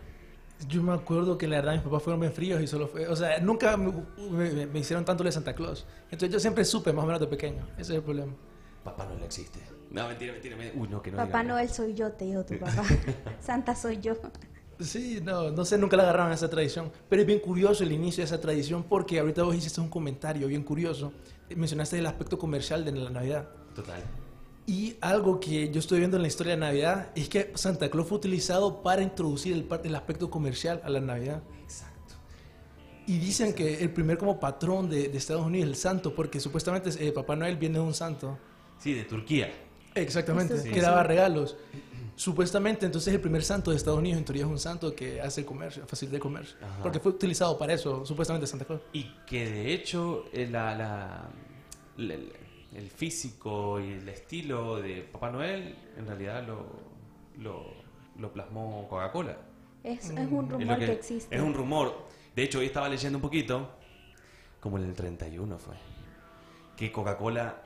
[0.70, 3.16] Yo me acuerdo que la verdad mis papás fueron bien fríos y solo fue, o
[3.16, 3.92] sea, nunca me,
[4.32, 5.86] me- me hicieron tanto de Santa Claus.
[6.06, 7.66] Entonces yo siempre supe más o menos de pequeño.
[7.74, 8.34] Ese es el problema.
[8.84, 9.60] Papá no existe.
[9.92, 10.56] No, mentira, mentira.
[10.56, 10.82] mentira.
[10.82, 11.44] Uy, no, que no Papá.
[11.44, 12.84] Noel soy yo, te dijo tu papá.
[13.42, 14.14] Santa soy yo.
[14.80, 16.92] Sí, no, no sé, nunca le agarraron esa tradición.
[17.10, 20.48] Pero es bien curioso el inicio de esa tradición porque ahorita vos hiciste un comentario
[20.48, 21.12] bien curioso.
[21.56, 23.50] Mencionaste el aspecto comercial de la Navidad.
[23.74, 24.02] Total.
[24.68, 28.08] Y algo que yo estoy viendo en la historia de Navidad es que Santa Claus
[28.08, 31.44] fue utilizado para introducir el, el aspecto comercial a la Navidad.
[31.64, 32.16] Exacto.
[33.06, 36.40] Y dicen que el primer como patrón de, de Estados Unidos es el santo, porque
[36.40, 38.40] supuestamente eh, Papá Noel viene de un santo.
[38.80, 39.54] Sí, de Turquía.
[39.94, 41.56] Exactamente, es que daba regalos.
[42.16, 45.42] Supuestamente entonces el primer santo de Estados Unidos en teoría es un santo que hace
[45.42, 46.56] el comercio, facilita el comercio.
[46.62, 46.82] Ajá.
[46.82, 48.82] Porque fue utilizado para eso, supuestamente Santa Claus.
[48.94, 51.30] Y que de hecho eh, la, la-
[51.98, 52.16] la-
[52.76, 56.66] el, físico y el estilo de Papá Noel en realidad lo,
[57.42, 57.66] lo,
[58.20, 59.38] lo plasmó Coca-Cola.
[59.84, 61.36] Es, es un Es rumor que, existe.
[61.36, 62.08] Es un rumor.
[62.36, 63.70] De hecho, hoy estaba leyendo un poquito,
[64.60, 65.76] como en el 31 fue,
[66.76, 67.62] que Coca-Cola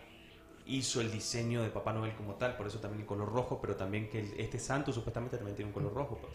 [0.66, 3.76] hizo el diseño de Papá Noel como tal, por eso también el color rojo, pero
[3.76, 6.34] también que el- este santo supuestamente también tiene un color rojo, pues.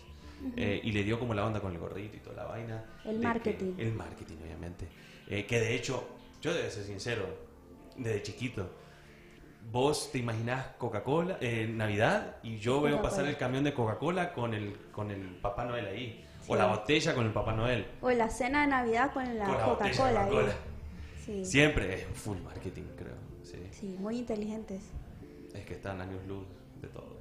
[0.57, 2.85] Eh, y le dio como la onda con el gorrito y toda la vaina.
[3.05, 3.75] El que- marketing.
[3.79, 4.89] el marketing, obviamente.
[5.29, 6.05] Eh, que de hecho,
[6.43, 7.27] yo debo ser sincero,
[7.97, 8.71] desde chiquito,
[9.71, 13.03] vos te imaginás Coca-Cola, eh, Navidad, y yo veo Coca-Cola.
[13.11, 16.25] pasar el camión de Coca-Cola con el, con el Papá Noel ahí.
[16.47, 16.59] O Sí.
[16.59, 17.87] la botella con el Papá Noel.
[18.03, 20.25] O la cena de Navidad con la Con la Coca-Cola.
[20.25, 20.31] ahí.
[20.31, 20.55] Coca-Cola.
[21.25, 21.45] Sí.
[21.45, 23.15] Siempre es full marketing, creo.
[23.43, 23.57] Sí.
[23.73, 24.83] sí, muy inteligentes.
[25.55, 26.45] Es que están años luz
[26.83, 27.15] de todo.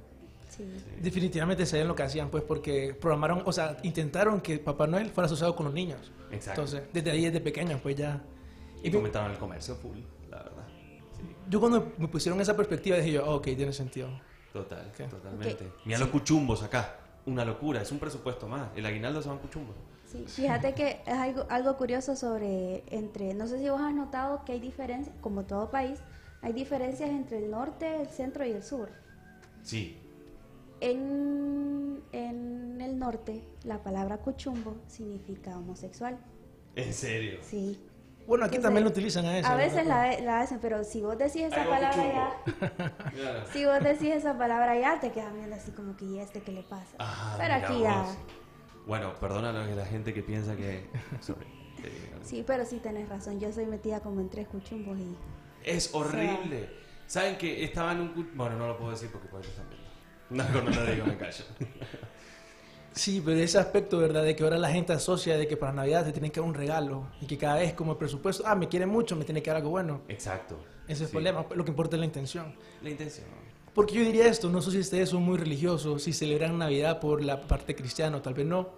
[0.50, 0.64] Sí.
[0.76, 0.84] Sí.
[1.00, 5.26] Definitivamente sabían lo que hacían, pues, porque programaron, o sea, intentaron que Papá Noel fuera
[5.26, 6.12] asociado con los niños.
[6.30, 6.60] Exacto.
[6.62, 8.20] Entonces, desde ahí, desde pequeños, pues ya.
[8.82, 9.98] y fomentaron el comercio full,
[10.34, 10.64] la verdad.
[11.16, 11.24] Sí.
[11.48, 14.08] Yo cuando me pusieron esa perspectiva dije yo, "Ah, ok, tiene sentido.
[14.52, 15.66] Total, totalmente.
[15.66, 15.72] Ok.
[15.86, 16.96] Mira los cuchumbos acá.
[17.26, 18.68] Una locura, es un presupuesto más.
[18.76, 19.74] El aguinaldo se van cuchumbos.
[20.06, 24.44] Sí, fíjate que es algo, algo curioso sobre, entre, no sé si vos has notado
[24.44, 25.98] que hay diferencias, como todo país,
[26.42, 28.90] hay diferencias entre el norte, el centro y el sur.
[29.62, 29.98] Sí,
[30.80, 36.18] En, en el norte, la palabra cuchumbo significa homosexual.
[36.76, 37.38] en serio.
[37.42, 37.80] Sí.
[38.26, 39.48] Bueno, aquí Entonces, también lo utilizan a eso.
[39.48, 42.32] A veces la, la hacen, pero si vos decís esa Ahí palabra
[43.16, 46.40] ya, si vos decís esa palabra ya, te quedan viendo así como que, ¿y este
[46.40, 46.96] qué le pasa?
[46.98, 48.06] Ah, pero aquí ya.
[48.86, 50.88] Bueno, perdona a la gente que piensa que...
[51.20, 51.46] Sorry.
[52.22, 55.16] Sí, pero sí tenés razón, yo soy metida como en tres cuchumbos y...
[55.62, 56.70] Es horrible.
[57.06, 58.08] ¿Saben que estaba en un...
[58.14, 59.84] cu- Bueno, no lo puedo decir porque por eso están viendo.
[60.30, 61.44] No, no lo digo, me callo.
[62.94, 64.22] Sí, pero ese aspecto, ¿verdad?
[64.22, 66.54] De que ahora la gente asocia de que para Navidad te tienen que dar un
[66.54, 69.50] regalo y que cada vez como el presupuesto, ah, me quiere mucho, me tiene que
[69.50, 70.02] dar algo bueno.
[70.08, 70.56] Exacto.
[70.84, 72.54] Ese es el problema, lo que importa es la intención.
[72.82, 73.26] La intención.
[73.74, 77.24] Porque yo diría esto, no sé si ustedes son muy religiosos, si celebran Navidad por
[77.24, 78.70] la parte cristiana, tal vez no.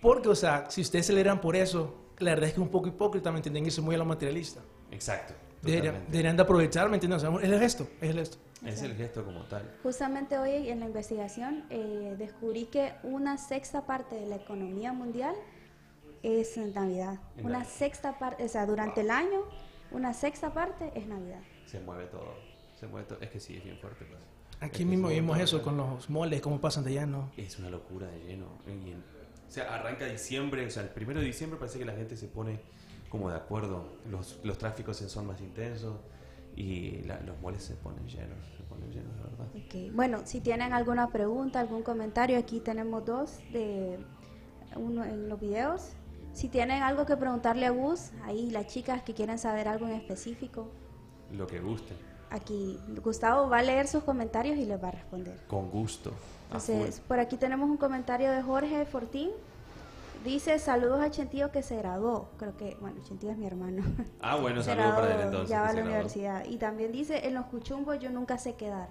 [0.00, 2.88] Porque, o sea, si ustedes celebran por eso, la verdad es que es un poco
[2.88, 3.66] hipócrita, ¿me entienden?
[3.66, 4.60] Eso es muy a lo materialista.
[4.90, 5.34] Exacto.
[5.62, 7.18] Deberían de aprovechar, ¿me entienden?
[7.18, 8.38] O sea, es el gesto, es el gesto.
[8.64, 9.68] Es el gesto como tal.
[9.82, 15.34] Justamente hoy en la investigación eh, descubrí que una sexta parte de la economía mundial
[16.22, 17.18] es en Navidad.
[17.36, 17.72] En Una Navidad.
[17.72, 19.40] sexta parte, o sea, durante el año,
[19.90, 21.40] una sexta parte es Navidad.
[21.66, 22.34] Se mueve todo.
[22.78, 23.20] Se mueve todo.
[23.20, 24.04] Es que sí, es bien fuerte.
[24.04, 24.20] Pues.
[24.20, 27.32] Es Aquí que mismo vimos eso con los moles, cómo pasan de lleno.
[27.36, 28.46] Es una locura de lleno.
[28.66, 29.02] Y en-
[29.48, 32.26] o sea, arranca diciembre, o sea, el primero de diciembre parece que la gente se
[32.28, 32.60] pone
[33.10, 33.98] como de acuerdo.
[34.08, 35.96] Los, los tráficos se- son más intensos
[36.56, 39.46] y la- los moles se ponen llenos, se ponen llenos, la verdad.
[39.56, 43.98] Ok, Bueno, si tienen alguna pregunta, algún comentario, aquí tenemos dos de
[44.76, 45.92] uno en los videos.
[46.32, 49.92] Si tienen algo que preguntarle a Gus, ahí las chicas que quieren saber algo en
[49.92, 50.68] específico,
[51.30, 51.94] Lo que guste,
[52.30, 55.38] aquí Gustavo va a leer sus comentarios y les va a responder.
[55.46, 56.12] con gusto.
[56.46, 59.30] Entonces, por aquí tenemos un comentario de Jorge Fortín.
[60.24, 62.30] Dice saludos a Chentío que se graduó.
[62.38, 63.82] Creo que, bueno, Chentío es mi hermano.
[64.20, 65.50] Ah, bueno, saludos para él entonces.
[65.50, 65.90] Ya va a la graduó.
[65.90, 66.44] universidad.
[66.46, 68.88] Y también dice, en los cuchumbos yo nunca sé quedar.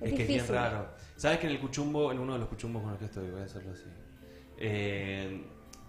[0.00, 0.88] Es, Es que es bien raro.
[1.16, 3.42] ¿Sabes que en el cuchumbo, en uno de los cuchumbos con los que estoy, voy
[3.42, 3.84] a hacerlo así,
[4.58, 5.44] eh,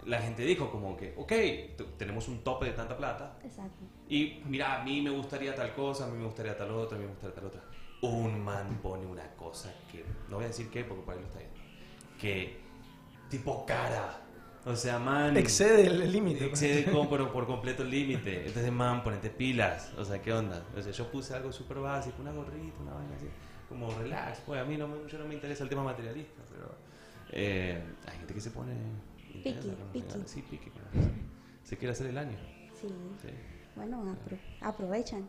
[0.06, 3.84] la gente dijo como que, ok, tenemos un tope de tanta plata Exacto.
[4.08, 7.00] y mira, a mí me gustaría tal cosa, a mí me gustaría tal otra, a
[7.00, 7.62] mí me gustaría tal otra.
[8.02, 11.26] Un man pone una cosa que, no voy a decir qué porque por ahí lo
[11.26, 11.58] está viendo,
[12.20, 12.60] que
[13.28, 14.22] tipo cara.
[14.66, 15.36] O sea, man...
[15.36, 16.46] Excede el límite.
[16.46, 18.46] Excede con- por, por completo el límite.
[18.46, 19.92] Entonces, man, ponete pilas.
[19.96, 20.64] O sea, ¿qué onda?
[20.76, 23.26] O sea, yo puse algo súper básico, una gorrita, una vaina así.
[23.68, 24.40] Como relax.
[24.40, 26.74] Pues a mí no, me- mucho no me interesa el tema materialista, pero
[27.30, 28.72] eh, hay gente que se pone...
[29.32, 29.52] Piqui,
[29.92, 30.00] piqui.
[30.08, 30.30] regalos.
[30.30, 30.70] Sí, piqui.
[30.70, 31.10] cosas.
[31.62, 32.36] Se quiere hacer el año.
[32.80, 32.88] Sí.
[33.22, 33.28] Sí.
[33.76, 35.28] Bueno, apro- aprovechan.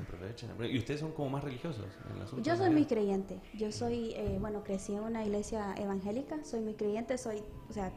[0.00, 0.50] Aprovechen.
[0.72, 2.44] ¿Y ustedes son como más religiosos en el asunto?
[2.48, 3.40] Yo soy muy creyente.
[3.54, 6.44] Yo soy, eh, bueno, crecí en una iglesia evangélica.
[6.44, 7.18] Soy muy creyente.
[7.18, 7.90] Soy, o sea,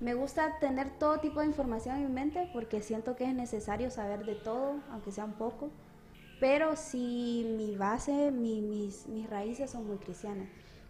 [0.00, 3.90] me gusta tener todo tipo de información en mi mente porque siento que es necesario
[3.90, 5.70] saber de todo, aunque sea un poco.
[6.38, 10.48] Pero sí, mi base, mi- mis, mis raíces son muy cristianas.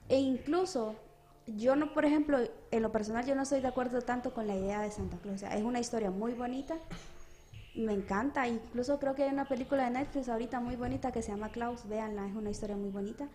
[0.08, 0.96] E incluso,
[1.46, 2.38] yo no, por ejemplo,
[2.70, 5.36] en lo personal, yo no estoy de acuerdo tanto con la idea de Santa Claus.
[5.36, 6.76] O sea, es una historia muy bonita,
[7.74, 8.46] me encanta.
[8.48, 11.88] Incluso creo que hay una película de Netflix ahorita muy bonita que se llama Klaus,
[11.88, 13.28] véanla, es una historia muy bonita.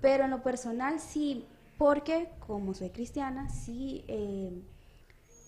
[0.00, 1.46] Pero en lo personal sí,
[1.78, 4.52] porque como soy cristiana, sí eh,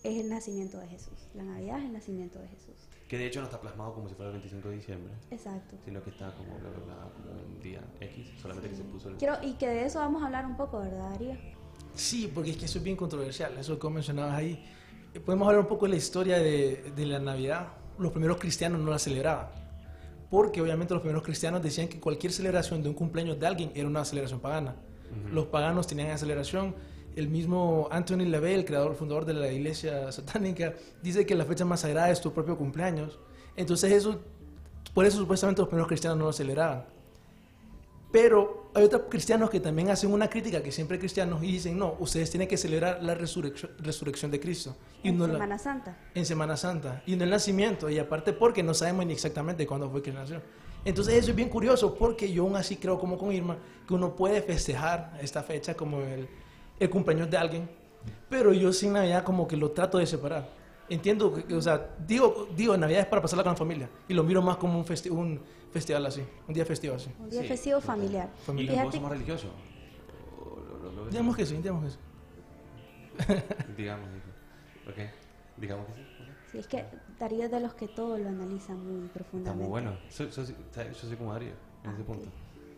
[0.03, 1.27] es el nacimiento de Jesús.
[1.33, 2.75] La Navidad es el nacimiento de Jesús.
[3.07, 5.77] Que de hecho no está plasmado como si fuera el 25 de diciembre, Exacto.
[5.85, 9.09] sino que está como, bla, bla, bla, como un día X, solamente que se puso
[9.09, 9.15] el...
[9.15, 11.35] Quiero, y que de eso vamos a hablar un poco, ¿verdad, Darío?
[11.93, 14.63] Sí, porque es que eso es bien controversial, eso que mencionabas ahí.
[15.13, 17.69] Eh, Podemos hablar un poco de la historia de, de la Navidad.
[17.97, 19.47] Los primeros cristianos no la celebraban,
[20.29, 23.87] porque obviamente los primeros cristianos decían que cualquier celebración de un cumpleaños de alguien era
[23.87, 24.75] una celebración pagana.
[25.31, 26.75] Los paganos tenían esa celebración.
[27.17, 31.65] El mismo Anthony LaVey, el creador, fundador de la iglesia satánica, dice que la fecha
[31.65, 33.17] más sagrada es tu propio cumpleaños.
[33.55, 34.19] Entonces eso,
[34.93, 36.85] por eso supuestamente los primeros cristianos no lo celebraban.
[38.11, 41.77] Pero hay otros cristianos que también hacen una crítica, que siempre hay cristianos, y dicen,
[41.77, 44.75] no, ustedes tienen que celebrar la resurrección, resurrección de Cristo.
[45.03, 45.97] Y En no la- Semana Santa.
[46.13, 47.01] en Semana Santa.
[47.07, 47.89] Y no el nacimiento.
[47.89, 50.41] Y aparte porque no sabemos ni exactamente cuándo fue que nació.
[50.85, 54.15] Entonces eso es bien curioso porque yo aún así creo como con Irma que uno
[54.15, 56.29] puede festejar esta fecha como el,
[56.79, 57.69] el cumpleaños de alguien.
[58.29, 60.47] Pero yo sin Navidad como que lo trato de separar.
[60.89, 63.89] Entiendo, que, o sea, digo, digo, Navidad es para pasarla con la familia.
[64.07, 67.09] Y lo miro más como un, festi- un festival así, un día festivo así.
[67.19, 67.95] Un día Sí, festivo total.
[67.97, 68.29] familiar.
[68.41, 68.75] ¿Y Familiar.
[68.75, 69.47] vos Fíjate, sos más religioso?
[70.39, 71.97] O lo- lo- lo- Digamos que sí, digamos que sí.
[73.77, 74.27] Digamos, dijo.
[74.89, 75.09] Ok,
[75.57, 76.01] digamos que sí.
[76.01, 76.51] ok.
[76.51, 76.85] sí, es que
[77.19, 79.63] Darío es de los que todo lo analiza muy Está profundamente.
[79.63, 79.97] muy bueno.
[80.09, 81.51] Soy- soy- yo soy como Darío
[81.83, 82.27] en ese Ah, punto.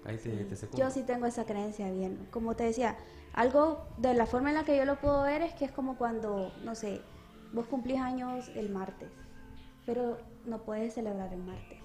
[0.06, 0.86] Ahí te, te secundo.
[0.86, 2.28] Yo sí tengo esa creencia bien.
[2.32, 2.98] Como te decía,
[3.34, 5.98] algo de la forma en la que yo lo puedo ver es que es como
[5.98, 7.02] cuando, no sé,
[7.52, 9.10] vos cumplís años el martes,
[9.86, 11.78] pero no puedes celebrar el martes,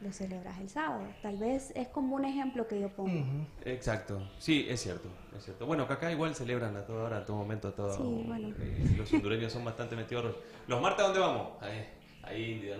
[0.00, 1.06] lo celebras el sábado.
[1.22, 3.24] Tal vez es como un ejemplo que yo pongo.
[3.64, 5.66] Exacto, sí, es cierto, es cierto.
[5.66, 7.96] Bueno, que acá igual celebran a toda hora, a todo momento, a todo.
[7.96, 8.48] Sí, bueno.
[8.48, 10.36] eh, los hondureños son bastante metidos.
[10.66, 11.62] ¿Los martes a dónde vamos?
[11.62, 11.86] Ahí,
[12.22, 12.70] ahí,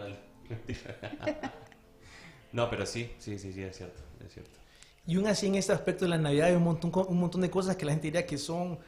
[2.53, 4.59] no, pero sí, sí, sí, sí, es cierto, es cierto.
[5.07, 7.51] Y aún así en este aspecto de la Navidad hay un montón, un montón de
[7.51, 8.79] cosas que la gente diría que son...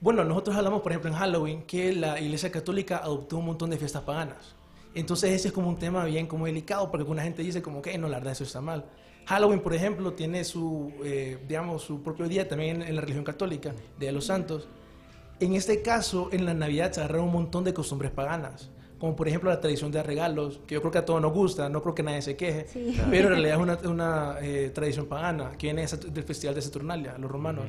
[0.00, 3.76] Bueno, nosotros hablamos, por ejemplo, en Halloween, que la Iglesia Católica adoptó un montón de
[3.76, 4.54] fiestas paganas.
[4.94, 7.96] Entonces ese es como un tema bien como delicado, porque alguna gente dice como que
[7.98, 8.86] no, la verdad eso está mal.
[9.26, 13.24] Halloween, por ejemplo, tiene su, eh, digamos, su propio día también en, en la religión
[13.24, 14.68] católica, Día de los Santos.
[15.38, 19.26] En este caso, en la Navidad se agarraron un montón de costumbres paganas, como por
[19.26, 21.80] ejemplo la tradición de dar regalos, que yo creo que a todos nos gusta, no
[21.82, 22.96] creo que nadie se queje, Sí.
[23.10, 27.16] pero en realidad es una, una, eh, tradición pagana, que viene del festival de Saturnalia,
[27.18, 27.64] los romanos,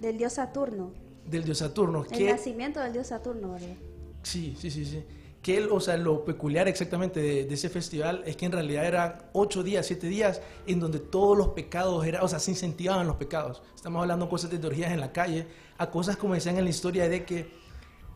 [0.00, 0.92] Del dios Saturno,
[1.24, 2.04] del dios Saturno.
[2.10, 3.76] el que- nacimiento del dios Saturno, ¿verdad?
[4.22, 5.04] Sí, sí, sí, sí.
[5.40, 8.84] Que él, o sea, lo peculiar exactamente de, de ese festival es que en realidad
[8.84, 13.06] eran ocho días, siete días, en donde todos los pecados, era, o sea, se incentivaban
[13.06, 13.62] los pecados.
[13.74, 15.46] Estamos hablando de cosas de orgías en la calle,
[15.78, 17.48] a cosas como decían en la historia de que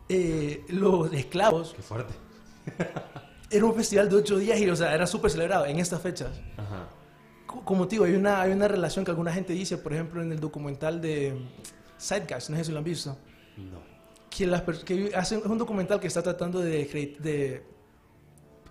[0.09, 2.13] eh, los esclavos, Qué fuerte.
[3.49, 6.29] Era un festival de ocho días y, o sea, era súper celebrado en estas fechas.
[6.57, 6.87] Ajá.
[7.45, 10.21] Co- Como te digo, hay una, hay una relación que alguna gente dice, por ejemplo,
[10.21, 11.37] en el documental de
[11.99, 13.17] Zeitgeist, no sé si lo han visto.
[13.57, 13.79] No.
[14.29, 16.85] que, las que hacen es un documental que está tratando de,
[17.21, 17.63] de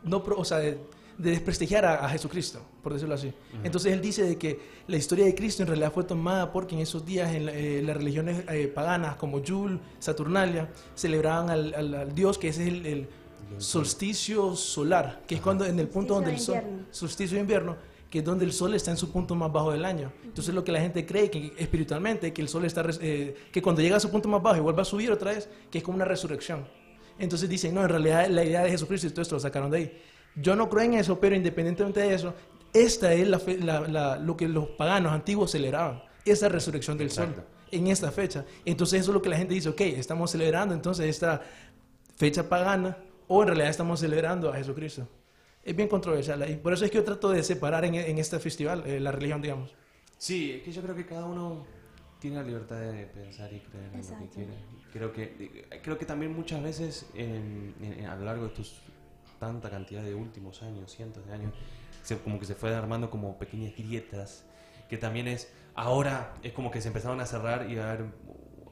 [0.02, 0.72] no o sea, de,
[1.16, 3.32] de desprestigiar a, a Jesucristo, por decirlo así.
[3.62, 6.82] Entonces él dice de que la historia de Cristo en realidad fue tomada porque en
[6.82, 11.94] esos días en la- eh, las religiones eh, paganas como Yule, Saturnalia, celebraban al, al-
[11.94, 13.08] al Dios que ese es el, el
[13.58, 16.86] solsticio solar, que es cuando en el punto donde el sol, invierno.
[16.90, 17.76] solsticio de invierno,
[18.10, 20.12] que es donde el sol está en su punto más bajo del año.
[20.24, 23.82] Entonces lo que la gente cree que espiritualmente, que el sol está, eh, que cuando
[23.82, 25.96] llega a su punto más bajo y vuelve a subir otra vez, que es como
[25.96, 26.66] una resurrección.
[27.18, 29.78] Entonces dicen, no, en realidad la idea de Jesucristo y todo esto lo sacaron de
[29.78, 30.02] ahí.
[30.36, 32.34] Yo no creo en eso, pero independientemente de eso,
[32.72, 37.10] esta es la fe- la- la- lo que los paganos antiguos celebraban, esa resurrección del
[37.10, 37.34] sol
[37.70, 38.44] en esta fecha.
[38.64, 41.40] Entonces eso es lo que la gente dice, ok, estamos celebrando entonces esta
[42.16, 42.96] fecha pagana
[43.28, 45.08] o en realidad estamos celebrando a Jesucristo.
[45.62, 46.56] Es bien controversial ahí.
[46.56, 49.40] Por eso es que yo trato de separar en, en este festival eh, la religión,
[49.40, 49.74] digamos.
[50.18, 51.66] Sí, es que yo creo que cada uno
[52.18, 54.52] tiene la libertad de pensar y creer en lo que quiere.
[54.92, 58.80] Creo que, creo que también muchas veces en- en- a lo largo de estos
[59.40, 61.52] tanta cantidad de últimos años, cientos de años,
[62.02, 64.44] se- como que se fue armando como pequeñas grietas,
[64.88, 68.06] que también es, ahora es como que se empezaron a cerrar y a haber,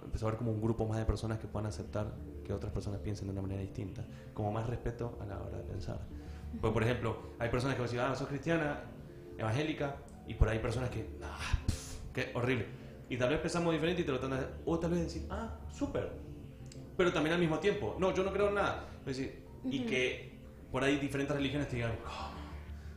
[0.04, 3.00] empezó a haber como un grupo más de personas que puedan aceptar que otras personas
[3.00, 6.00] piensen de una manera distinta, como más respeto a la hora de pensar.
[6.60, 8.80] Pues, por ejemplo, hay personas que dicen, ah, sos cristiana,
[9.38, 9.96] evangélica,
[10.26, 12.66] y por ahí hay personas que, ah, pf, qué horrible.
[13.08, 15.58] Y tal vez pensamos diferente y te lo tratan de, o tal vez decir, ah,
[15.70, 16.10] súper.
[16.96, 18.86] Pero también al mismo tiempo, no, yo no creo en nada.
[19.04, 20.38] Decir, Y que
[20.70, 22.42] por ahí diferentes religiones te digan, ¿cómo?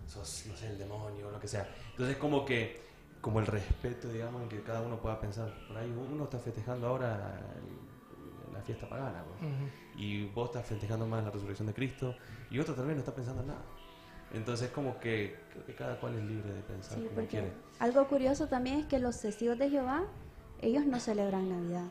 [0.07, 1.67] Sos, no sé, el demonio o lo que sea.
[1.91, 2.84] Entonces, como que,
[3.25, 5.51] como el respeto, digamos, en que cada uno pueda pensar.
[5.67, 7.41] Por ahí uno está festejando ahora
[8.53, 9.51] la fiesta pagana, pues.
[9.97, 12.15] y vos estás festejando más la resurrección de Cristo,
[12.51, 13.61] y otro tal vez no está pensando en nada.
[14.31, 17.51] Entonces, como que creo que cada cual es libre de pensar Sí, como quiere.
[17.79, 20.03] algo curioso también es que los testigos de Jehová,
[20.61, 21.87] ellos no celebran Navidad.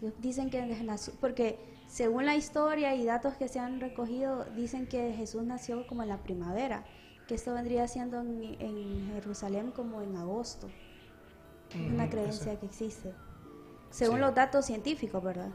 [0.00, 1.58] Ellos dicen que nació- porque
[1.88, 6.08] según la historia y datos que se han recogido, dicen que Jesús nació como en
[6.10, 6.84] la primavera,
[7.32, 10.68] que esto vendría siendo en, en Jerusalén como en agosto.
[11.70, 12.60] Es una creencia eso.
[12.60, 13.14] que existe.
[13.88, 14.20] Según Sí.
[14.20, 15.48] los datos científicos, ¿verdad?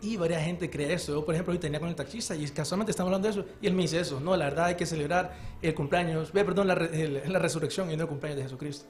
[0.00, 1.12] Y varias gente cree eso.
[1.12, 3.48] Yo, por ejemplo, hoy tenía con el taxista y casualmente estamos hablando de eso.
[3.60, 4.18] Y él me dice eso.
[4.18, 7.96] No, la verdad hay que celebrar el cumpleaños, ve, perdón, la, el- la resurrección y
[7.96, 8.86] no el cumpleaños de Jesucristo.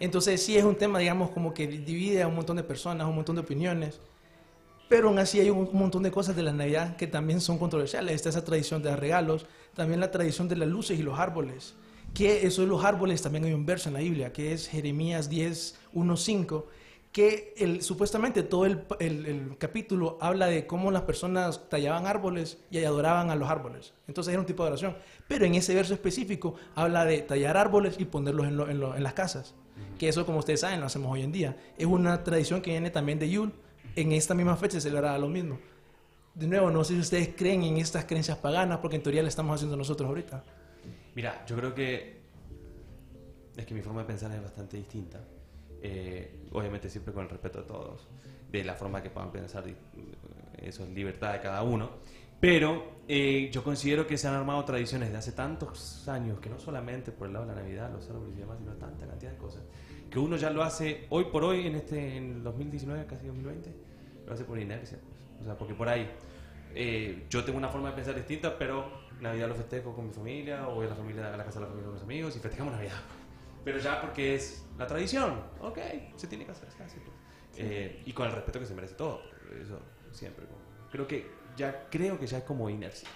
[0.00, 3.14] Entonces, sí es un tema, digamos, como que divide a un montón de personas, un
[3.14, 4.00] montón de opiniones.
[4.88, 8.14] Pero aún así hay un, montón de cosas de la Navidad que también son controversiales.
[8.14, 11.74] Está esa tradición de dar regalos, también la tradición de las luces y los árboles.
[12.14, 15.28] Que eso de los árboles también hay un verso en la Biblia, que es Jeremías
[15.28, 16.66] 10, 1, 5,
[17.12, 23.34] que supuestamente todo el, capítulo habla de cómo las personas tallaban árboles y adoraban a
[23.34, 23.92] los árboles.
[24.06, 24.96] Entonces era un tipo de oración.
[25.26, 29.54] Pero en ese verso específico habla de tallar árboles y ponerlos en, en las casas.
[29.98, 31.56] Que eso, como ustedes saben, lo hacemos hoy en día.
[31.76, 33.52] Es una tradición que viene también de Yule.
[33.96, 35.58] En esta misma fecha se celebrará lo mismo.
[36.34, 39.28] De nuevo, no sé si ustedes creen en estas creencias paganas, porque en teoría lo
[39.28, 40.44] estamos haciendo nosotros ahorita.
[41.14, 42.20] Mira, yo creo que
[43.56, 45.18] es que mi forma de pensar es bastante distinta.
[45.82, 48.06] Eh, obviamente siempre con el respeto a todos,
[48.52, 49.64] de la forma que puedan pensar,
[50.58, 51.90] eso es libertad de cada uno.
[52.38, 56.58] Pero eh, yo considero que se han armado tradiciones de hace tantos años, que no
[56.58, 59.38] solamente por el lado de la Navidad, los árboles y demás, sino tanta cantidad de
[59.38, 59.62] cosas,
[60.10, 63.74] que uno ya lo hace hoy por hoy, en este en 2019, casi 2020,
[64.26, 64.98] lo hace por inercia.
[65.40, 66.08] O sea, porque por ahí
[66.74, 70.68] eh, yo tengo una forma de pensar distinta, pero Navidad lo festejo con mi familia,
[70.68, 72.40] o voy a la, familia, a la casa de la familia con mis amigos y
[72.40, 73.00] festejamos Navidad.
[73.64, 75.78] Pero ya porque es la tradición, ok,
[76.16, 77.16] se tiene que hacer, se hace, pues.
[77.58, 79.22] Eh, y con el respeto que se merece todo,
[79.60, 79.80] eso
[80.12, 80.46] siempre.
[80.90, 81.26] Creo que
[81.56, 83.08] ya creo que ya es como inercia.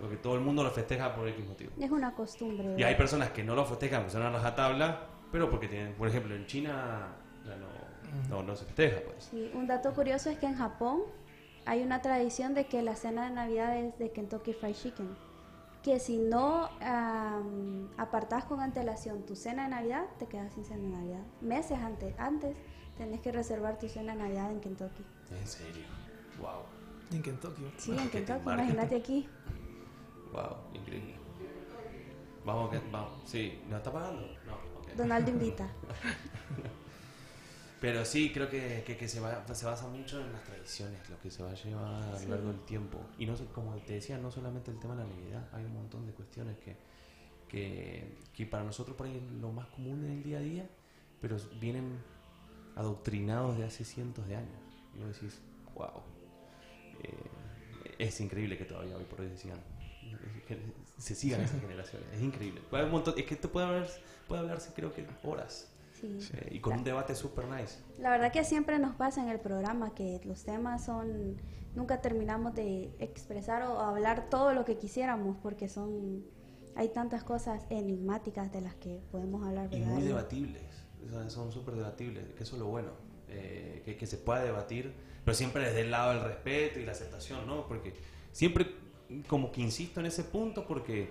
[0.00, 1.72] Porque todo el mundo lo festeja por X motivo.
[1.78, 2.74] Es una costumbre.
[2.78, 6.08] Y hay personas que no lo festejan, que son a rajatabla, pero porque tienen, por
[6.08, 7.08] ejemplo, en China
[7.44, 7.68] ya no,
[8.28, 9.24] no, no se festeja, pues.
[9.30, 11.02] Sí, un dato curioso es que en Japón
[11.66, 15.08] hay una tradición de que la cena de Navidad es de Kentucky Fried Chicken.
[15.82, 20.82] Que si no am, apartas con antelación tu cena de Navidad, te quedas sin cena
[20.82, 21.22] de Navidad.
[21.40, 22.56] Meses antes, antes
[22.98, 25.04] tenés que reservar tu cena de Navidad en Kentucky.
[25.30, 25.84] En serio.
[26.38, 26.64] Wow.
[27.12, 27.72] En Kentucky.
[27.78, 29.28] Sí, en Kentucky, imagínate aquí.
[30.32, 31.14] Wow, increíble.
[32.44, 33.22] Vamos, que, vamos.
[33.24, 34.22] Sí, ¿nos está pagando?
[34.46, 34.69] No.
[34.96, 35.68] Donaldo invita.
[37.80, 41.18] Pero sí, creo que, que, que se, va, se basa mucho en las tradiciones, lo
[41.18, 43.00] que se va a llevar a lo largo del tiempo.
[43.18, 46.06] Y no, como te decía, no solamente el tema de la Navidad, hay un montón
[46.06, 46.76] de cuestiones que,
[47.48, 50.68] que, que para nosotros por ahí es lo más común en el día a día,
[51.22, 51.98] pero vienen
[52.76, 54.60] adoctrinados de hace cientos de años.
[54.94, 55.40] Y vos decís,
[55.74, 56.02] wow.
[57.98, 59.30] es increíble que todavía hoy por hoy
[60.46, 60.58] que
[61.00, 62.06] se sigan esas generaciones.
[62.14, 62.60] Es increíble.
[62.70, 63.88] Haber un montón- es que esto puede, hablar,
[64.28, 65.68] puede hablarse creo que horas.
[66.00, 66.18] Sí.
[66.34, 67.78] Eh, y con un debate super nice.
[67.98, 71.36] La verdad que siempre nos pasa en el programa que los temas son,
[71.74, 76.24] nunca terminamos de expresar o hablar todo lo que quisiéramos porque son,
[76.74, 79.68] hay tantas cosas enigmáticas de las que podemos hablar.
[79.74, 80.62] Y muy debatibles.
[81.28, 82.90] Son súper debatibles, que eso es lo bueno.
[83.28, 84.92] eh, que, que se pueda debatir,
[85.24, 87.66] pero siempre desde el lado del respeto y la aceptación, ¿no?
[87.68, 87.94] Porque
[88.32, 88.66] siempre
[89.28, 91.10] como que insisto en ese punto porque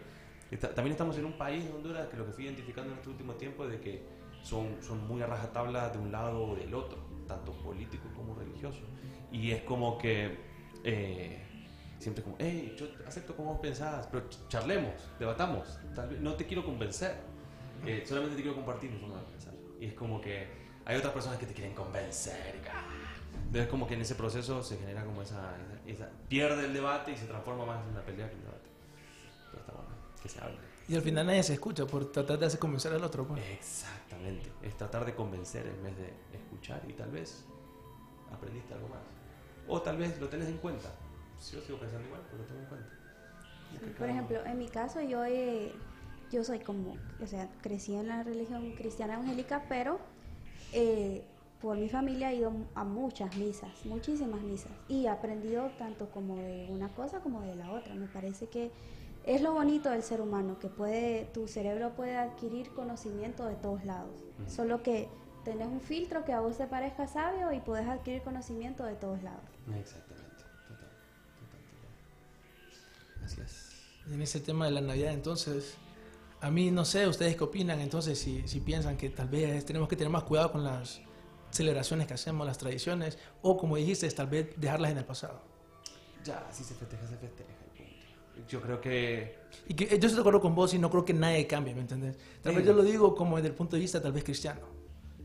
[0.51, 3.33] Está- también estamos en un país Honduras que lo que fui identificando en este último
[3.35, 4.03] tiempo es de que
[4.41, 6.97] son, son muy a rajatabla de un lado o del otro,
[7.27, 8.79] tanto político como religioso.
[9.31, 10.39] Y es como que
[10.83, 11.45] eh,
[11.99, 15.77] siempre como, hey, yo acepto como vos pensás, pero ch- charlemos, debatamos.
[15.93, 17.15] Tal vez, no te quiero convencer,
[17.85, 19.53] eh, solamente te quiero compartir mi forma de pensar.
[19.79, 20.47] Y es como que
[20.83, 22.59] hay otras personas que te quieren convencer.
[22.73, 22.87] ah,
[23.49, 25.55] Entonces como que en ese proceso se genera como esa,
[25.87, 28.69] esa- esa- pierde el debate y se transforma más en una pelea que un debate.
[29.49, 29.89] Pero está bueno,
[30.21, 30.57] que se hable.
[30.87, 33.25] Y al final nadie se escucha por tratar de hacer convencer al otro.
[33.27, 33.41] pues.
[33.51, 37.43] Exactamente, es tratar de convencer en vez de escuchar y tal vez
[38.31, 38.99] aprendiste algo más.
[39.67, 40.89] O tal vez lo tenés en cuenta.
[41.51, 42.87] Yo sigo pensando igual, pero lo tengo en cuenta.
[43.97, 45.73] Por ejemplo, en mi caso yo he-
[46.31, 49.99] yo soy como, o sea, crecí en la religión cristiana evangélica, pero
[50.73, 51.23] eh,
[51.61, 56.37] por mi familia he ido a muchas misas, muchísimas misas, y he aprendido tanto como
[56.37, 57.93] de una cosa como de la otra.
[57.95, 58.71] Me parece que
[59.25, 63.83] es lo bonito del ser humano, que puede, tu cerebro puede adquirir conocimiento de todos
[63.83, 64.15] lados,
[64.47, 65.09] solo que
[65.43, 69.21] tenés un filtro que a vos te parezca sabio y podés adquirir conocimiento de todos
[69.21, 69.43] lados.
[69.79, 70.89] Exactamente, total,
[71.39, 71.59] total,
[73.17, 73.25] total.
[73.25, 73.69] Así es.
[74.11, 75.75] En ese tema de la Navidad, entonces,
[76.39, 79.89] a mí no sé, ustedes qué opinan, entonces, si, si piensan que tal vez tenemos
[79.89, 81.01] que tener más cuidado con las
[81.51, 85.41] celebraciones que hacemos, las tradiciones, o como dijiste, tal vez dejarlas en el pasado.
[86.23, 87.49] Ya, si se festeja, se festeja.
[88.47, 89.35] Yo creo que
[89.67, 91.81] Y que, yo estoy de acuerdo con vos y no creo que nadie cambie, ¿me
[91.81, 92.17] entiendes?
[92.41, 92.67] Tal vez Sí.
[92.67, 94.61] yo lo digo como desde el punto de vista tal vez cristiano.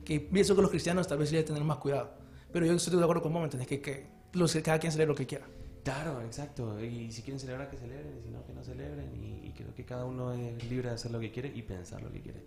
[0.05, 2.11] Que pienso que los cristianos tal vez deben tener más cuidado.
[2.53, 3.69] Pero yo estoy de acuerdo con vos, ¿me entiendes?
[3.69, 5.47] Que, que los, cada quien celebre lo que quiera.
[5.85, 6.83] Claro, exacto.
[6.83, 9.15] Y si quieren celebrar, que celebren, y si no, que no celebren.
[9.15, 12.03] Y, y creo que cada uno es libre de hacer lo que quiere y pensar
[12.03, 12.43] lo que quiere.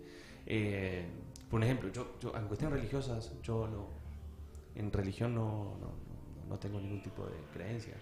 [0.46, 1.06] Eh,
[1.50, 3.88] por ejemplo, yo, yo en cuestiones religiosas, yo no,
[4.74, 5.92] en religión no, no,
[6.48, 7.94] no- tengo ningún tipo de creencia.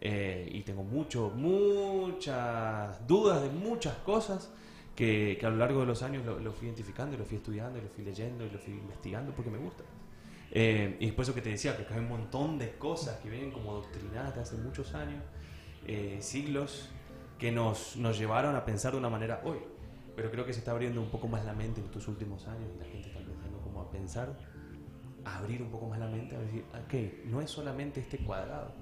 [0.00, 4.50] Eh, y tengo mucho, muchas dudas de muchas cosas
[4.94, 8.04] que, a lo largo de los años lo, fui identificando, lo fui estudiando, lo fui
[8.04, 9.84] leyendo, y lo fui investigando porque me gusta.
[10.50, 13.50] Eh, y después eso que te decía, que hay un montón de cosas que vienen
[13.50, 15.22] como doctrinadas de hace muchos años,
[15.86, 16.90] eh, siglos,
[17.38, 19.58] que nos, nos llevaron a pensar de una manera hoy.
[20.16, 22.70] Pero creo que se está abriendo un poco más la mente en estos últimos años
[22.74, 24.38] y la gente está empezando como a pensar,
[25.24, 28.72] a abrir un poco más la mente, a decir, ok, no es solamente este cuadrado,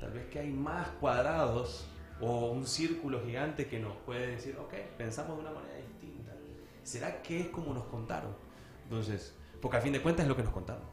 [0.00, 1.88] tal vez que hay más cuadrados
[2.20, 6.32] o un círculo gigante que nos puede decir, ok, pensamos de una manera distinta.
[6.82, 8.34] ¿Será que es como nos contaron?
[8.84, 10.84] Entonces, porque a fin de cuentas es lo que nos contaron.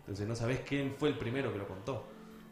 [0.00, 2.06] Entonces no sabes quién fue el primero que lo contó.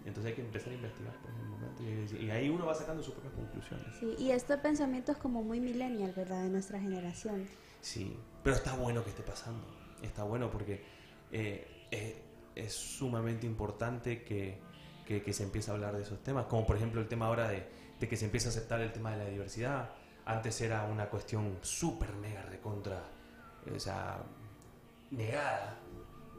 [0.05, 3.02] Entonces hay que empezar a investigar por el momento y, y ahí uno va sacando
[3.02, 3.86] sus propias conclusiones.
[3.98, 6.42] Sí, y este pensamiento es como muy millennial, ¿verdad?
[6.42, 7.46] De nuestra generación.
[7.80, 9.64] Sí, pero está bueno que esté pasando.
[10.02, 10.82] Está bueno porque
[11.32, 12.14] eh, es,
[12.55, 14.59] es sumamente importante que,
[15.07, 16.46] que- que se empiece a hablar de esos temas.
[16.46, 17.66] Como por ejemplo el tema ahora de,
[17.98, 19.90] de que se empiece a aceptar el tema de la diversidad.
[20.26, 23.02] Antes era una cuestión súper mega recontra,
[23.74, 24.22] o sea,
[25.11, 25.78] negada.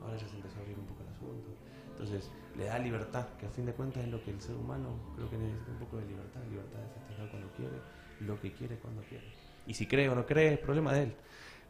[0.01, 1.49] Ahora ya se empezó a abrir un poco el asunto.
[1.91, 4.89] Entonces, le da libertad, que a fin de cuentas es lo que el ser humano
[5.15, 6.41] creo que necesita un poco de libertad.
[6.49, 7.75] Libertad de festejar cuando quiere,
[8.21, 9.25] lo que quiere cuando quiere.
[9.67, 11.15] Y si cree o no cree, es problema de él.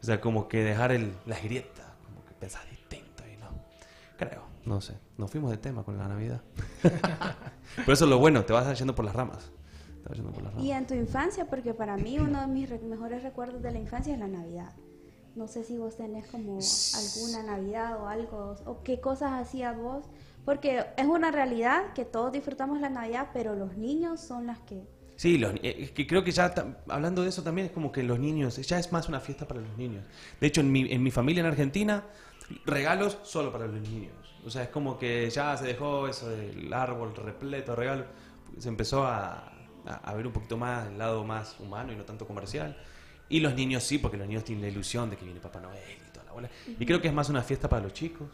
[0.02, 3.48] O sea, como que dejar el, las grietas, como que pensar distinto y no.
[4.18, 4.94] Creo, no sé.
[5.16, 6.42] Nos fuimos de tema con la Navidad.
[7.76, 9.50] Pero eso es lo bueno, te vas yendo por las ramas.
[10.02, 10.66] Te vas yendo por las ramas.
[10.66, 13.78] Y en tu infancia, porque para mí uno de mis re- mejores recuerdos de la
[13.78, 14.72] infancia es la Navidad.
[15.34, 16.58] No sé si vos tenés como
[16.94, 20.04] alguna Navidad o algo, o qué cosas hacías vos,
[20.46, 24.80] porque es una realidad que todos disfrutamos la Navidad, pero los niños son las que...
[25.16, 26.54] Sí, los, eh, que creo que ya,
[26.88, 29.60] hablando de eso también, es como que los niños, ya es más una fiesta para
[29.60, 30.04] los niños.
[30.40, 32.04] De hecho, en mi, en mi familia en Argentina,
[32.64, 34.12] regalos solo para los niños.
[34.44, 38.06] O sea, es como que ya se dejó eso del árbol repleto de regalos,
[38.56, 39.52] se empezó a,
[39.84, 42.76] a, a ver un poquito más el lado más humano y no tanto comercial.
[43.28, 45.80] Y los niños sí, porque los niños tienen la ilusión de que viene Papá Noel
[46.06, 46.50] y toda la bola.
[46.78, 48.28] Y creo que es más una fiesta para los chicos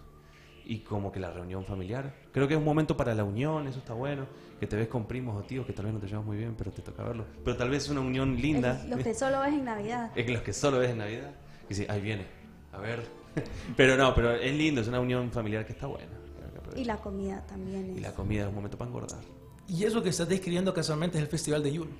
[0.65, 2.15] y como que la reunión familiar.
[2.33, 4.27] Creo que es un momento para la unión, eso está bueno.
[4.61, 6.55] Que te ves con primos o tíos que tal vez no te llevas muy bien,
[6.57, 7.27] pero te toca verlos.
[7.45, 8.81] Pero tal vez es una unión linda.
[8.83, 10.11] es los que solo ves en Navidad.
[10.15, 11.33] Es los que solo ves en Navidad.
[11.69, 12.27] Que sí, ahí viene.
[12.73, 13.03] A ver.
[13.77, 16.23] pero no, pero es lindo, es una unión familiar que está buena.
[16.77, 18.03] Y la comida también Y es...
[18.03, 19.21] la comida es un momento para engordar.
[19.69, 21.91] Y eso que estás describiendo casualmente es el Festival de Yule.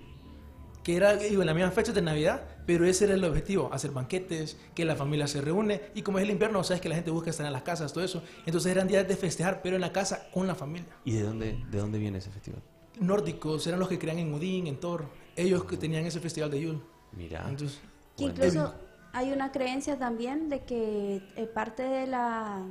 [0.83, 3.93] Que era digo, en la misma fecha de Navidad, pero ese era el objetivo, hacer
[3.93, 5.81] banquetes, que la familia se reúne.
[5.95, 8.03] Y como es el invierno, sabes que la gente busca estar en las casas, todo
[8.05, 8.23] eso.
[8.47, 10.89] Entonces eran días de festejar, pero en la casa con la familia.
[11.05, 12.61] ¿Y de dónde, de dónde viene ese festival?
[13.01, 15.07] Nórdicos eran los que creían en Odín, en Thor.
[15.37, 16.81] Ellos que tenían ese Festival de Yule.
[17.13, 17.45] Mira.
[17.49, 17.81] Entonces,
[18.17, 18.35] Que Bueno.
[18.37, 18.75] incluso
[19.13, 22.63] hay una creencia también de que eh, parte de la,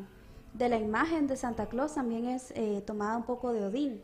[0.54, 4.02] de la imagen de Santa Claus también es eh, tomada un poco de Odín,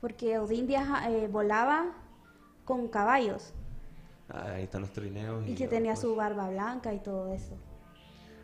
[0.00, 1.92] porque Odín viaja, eh, volaba
[2.68, 3.54] con caballos
[4.28, 5.42] Ah, ahí están los trineos.
[5.48, 7.56] Y que yo, tenía su barba blanca y todo eso.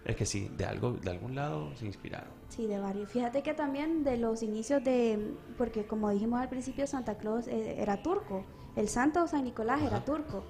[0.07, 2.31] Es que sí, de, algo, de algún lado se inspiraron.
[2.49, 3.11] Sí, de varios.
[3.11, 7.83] Fíjate que también de los inicios de, porque como dijimos al principio, Santa Claus eh,
[7.83, 8.47] era turco,
[8.77, 10.43] el santo San Nicolás era turco.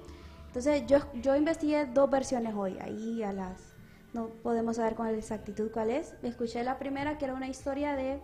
[0.46, 3.74] Entonces yo, yo investigué dos versiones hoy, ahí a las,
[4.12, 6.14] no podemos saber con exactitud cuál es.
[6.22, 8.20] Escuché la primera que era una historia de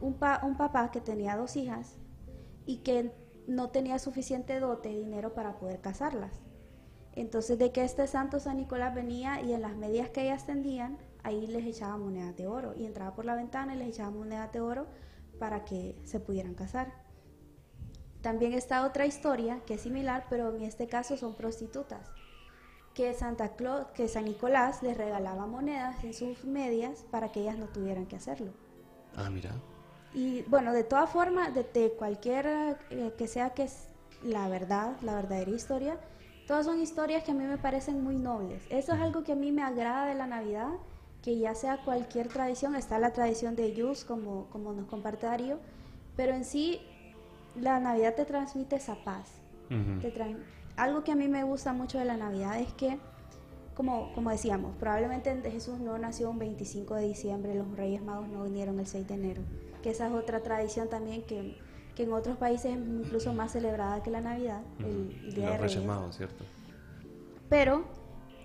[0.00, 1.96] un, pa- un papá que tenía dos hijas
[2.64, 3.12] y que
[3.48, 6.32] no tenía suficiente dote, dinero para poder casarlas.
[7.16, 10.98] Entonces de que este santo San Nicolás venía y en las medias que ellas tendían,
[11.24, 14.52] ahí les echaba monedas de oro y entraba por la ventana y les echaba monedas
[14.52, 14.86] de oro
[15.38, 16.92] para que se pudieran casar.
[18.20, 22.06] También está otra historia que es similar, pero en este caso son prostitutas,
[22.92, 27.56] que Santa Claus, que San Nicolás les regalaba monedas en sus medias para que ellas
[27.56, 28.52] no tuvieran que hacerlo.
[29.16, 29.52] Ah, mira.
[30.14, 32.46] Y bueno, de todas formas, de, de cualquier
[32.90, 33.88] eh, que sea que es
[34.24, 35.96] la verdad, la verdadera historia,
[36.46, 38.62] todas son historias que a mí me parecen muy nobles.
[38.70, 40.70] Eso es algo que a mí me agrada de la Navidad,
[41.22, 45.58] que ya sea cualquier tradición, está la tradición de Yus, como, como nos comparte Darío,
[46.16, 46.80] pero en sí
[47.60, 49.28] la Navidad te transmite esa paz.
[50.00, 50.38] Te tran-
[50.76, 52.98] algo que a mí me gusta mucho de la Navidad es que,
[53.74, 58.44] como, como decíamos, probablemente Jesús no nació un 25 de diciembre, los Reyes Magos no
[58.44, 59.42] vinieron el 6 de enero,
[59.82, 61.58] que esa es otra tradición también que,
[61.94, 65.50] que en otros países es incluso más celebrada que la Navidad, el, el Día de
[65.52, 65.84] Los Reyes Reyes.
[65.84, 66.44] Magos, ¿cierto?
[67.48, 67.84] Pero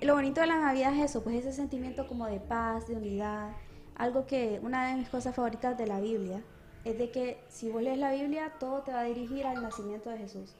[0.01, 3.51] lo bonito de la Navidad es eso, pues ese sentimiento como de paz, de unidad.
[3.95, 6.41] Algo que una de mis cosas favoritas de la Biblia
[6.83, 10.09] es de que si vos lees la Biblia, todo te va a dirigir al nacimiento
[10.09, 10.55] de Jesús.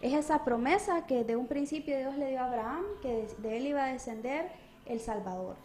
[0.00, 3.56] Es esa promesa que de un principio Dios le dio a Abraham, que de, de
[3.56, 4.48] él iba a descender
[4.86, 5.56] el Salvador.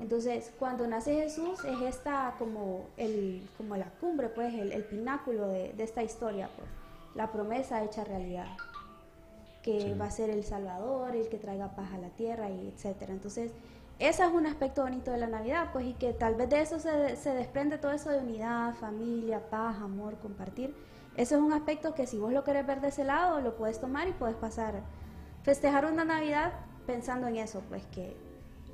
[0.00, 5.48] Entonces, cuando nace Jesús, es esta como, el, como la cumbre, pues, el, el pináculo
[5.48, 6.68] de, de esta historia, pues,
[7.14, 8.46] la promesa hecha realidad,
[9.62, 9.94] que Sí.
[10.00, 13.12] va a ser el Salvador, el que traiga paz a la tierra, y etcétera.
[13.12, 13.52] Entonces,
[13.98, 16.78] ese es un aspecto bonito de la Navidad, pues, y que tal vez de eso
[16.80, 20.74] se, se desprende todo eso de unidad, familia, paz, amor, compartir.
[21.16, 23.78] Eso es un aspecto que si vos lo querés ver de ese lado, lo puedes
[23.80, 24.80] tomar y puedes pasar,
[25.42, 26.52] festejar una Navidad
[26.86, 28.16] pensando en eso, pues, que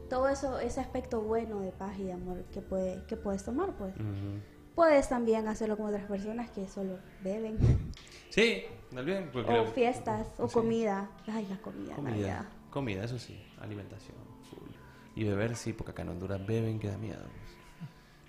[0.09, 3.75] todo eso, ese aspecto bueno de paz y de amor que, puede, que puedes tomar,
[3.77, 3.95] pues.
[3.97, 4.41] Ujú.
[4.75, 7.59] Puedes también hacerlo con otras personas que solo beben.
[8.29, 9.31] Sí, también.
[9.35, 10.53] O fiestas, o sí.
[10.53, 11.09] comida.
[11.27, 14.19] Ay, la comida, Comida, comida, eso sí, alimentación,
[14.51, 14.69] full.
[15.15, 17.23] Y beber sí, porque acá en Honduras beben que da miedo.
[17.23, 17.57] pues.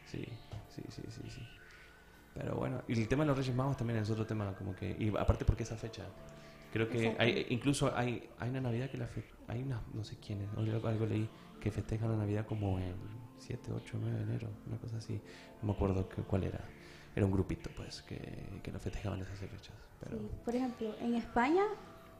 [0.05, 0.25] Sí,
[0.69, 1.41] sí, sí, sí, sí.
[2.33, 4.95] Pero bueno, y el tema de los Reyes Magos también es otro tema, como que,
[4.97, 6.03] y aparte porque esa fecha,
[6.71, 10.17] creo que hay, incluso hay, hay una Navidad que la fe, hay una, no sé
[10.25, 11.27] quién es, algo leí,
[11.59, 12.95] que festejan la Navidad como el
[13.39, 15.21] 7, 8, 9 de enero, una cosa así,
[15.61, 16.59] no me acuerdo que, cuál era.
[17.15, 19.73] Era un grupito, pues, que, que lo festejaban esas fechas.
[19.99, 21.63] Pero, Sí, Por ejemplo, en España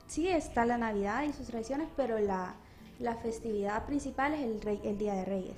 [0.08, 2.56] sí está la Navidad y sus tradiciones, pero la,
[3.00, 5.58] la festividad principal es el, rey- el Día de Reyes.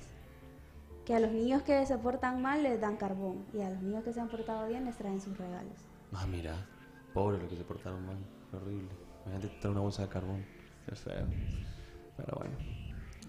[1.06, 4.04] Que a los niños que se portan mal les dan carbón y a los niños
[4.04, 5.72] que se han portado bien les traen sus regalos.
[6.12, 6.54] Ah, mira,
[7.14, 8.18] pobre lo que se portaron mal,
[8.52, 8.90] horrible.
[9.24, 10.44] Imagínate traer una bolsa de carbón,
[10.86, 11.26] qué feo.
[12.16, 12.56] Pero bueno,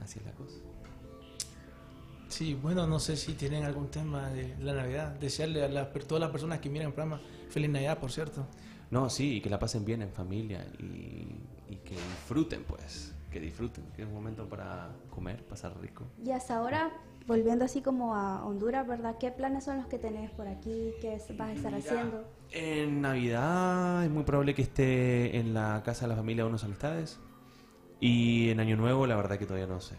[0.01, 0.55] así es la cosa.
[2.27, 5.09] Sí, bueno, no sé si tienen algún tema de la Navidad.
[5.19, 8.47] Desearle a las, per- todas las personas que miran el programa feliz Navidad, por cierto.
[8.89, 11.27] No, sí, y que la pasen bien en familia y,
[11.69, 16.05] y que disfruten, pues, que disfruten, que es un momento para comer, pasar rico.
[16.25, 16.91] Y hasta ahora,
[17.27, 19.17] volviendo así como a Honduras, ¿verdad?
[19.19, 20.91] ¿Qué planes son los que tenés por aquí?
[21.01, 22.23] ¿Qué vas a estar haciendo?
[22.51, 26.63] En Navidad es muy probable que esté en la casa de la familia de unos
[26.63, 27.19] amistades.
[28.01, 29.95] Y en Año Nuevo, la verdad que todavía no sé.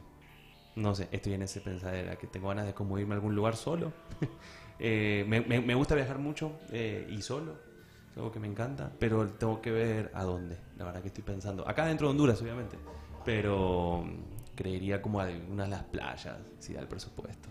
[0.75, 3.57] No sé, estoy en ese pensadera que tengo ganas de como irme a algún lugar
[3.57, 3.93] solo.
[4.85, 7.53] Eh, me, me- me gusta viajar mucho eh, y solo.
[8.11, 10.57] Es algo que me encanta, pero tengo que ver a dónde.
[10.77, 11.69] La verdad que estoy pensando.
[11.69, 12.77] Acá dentro de Honduras, obviamente.
[13.25, 17.49] Pero mm, creería como algunas de las playas, si da el presupuesto,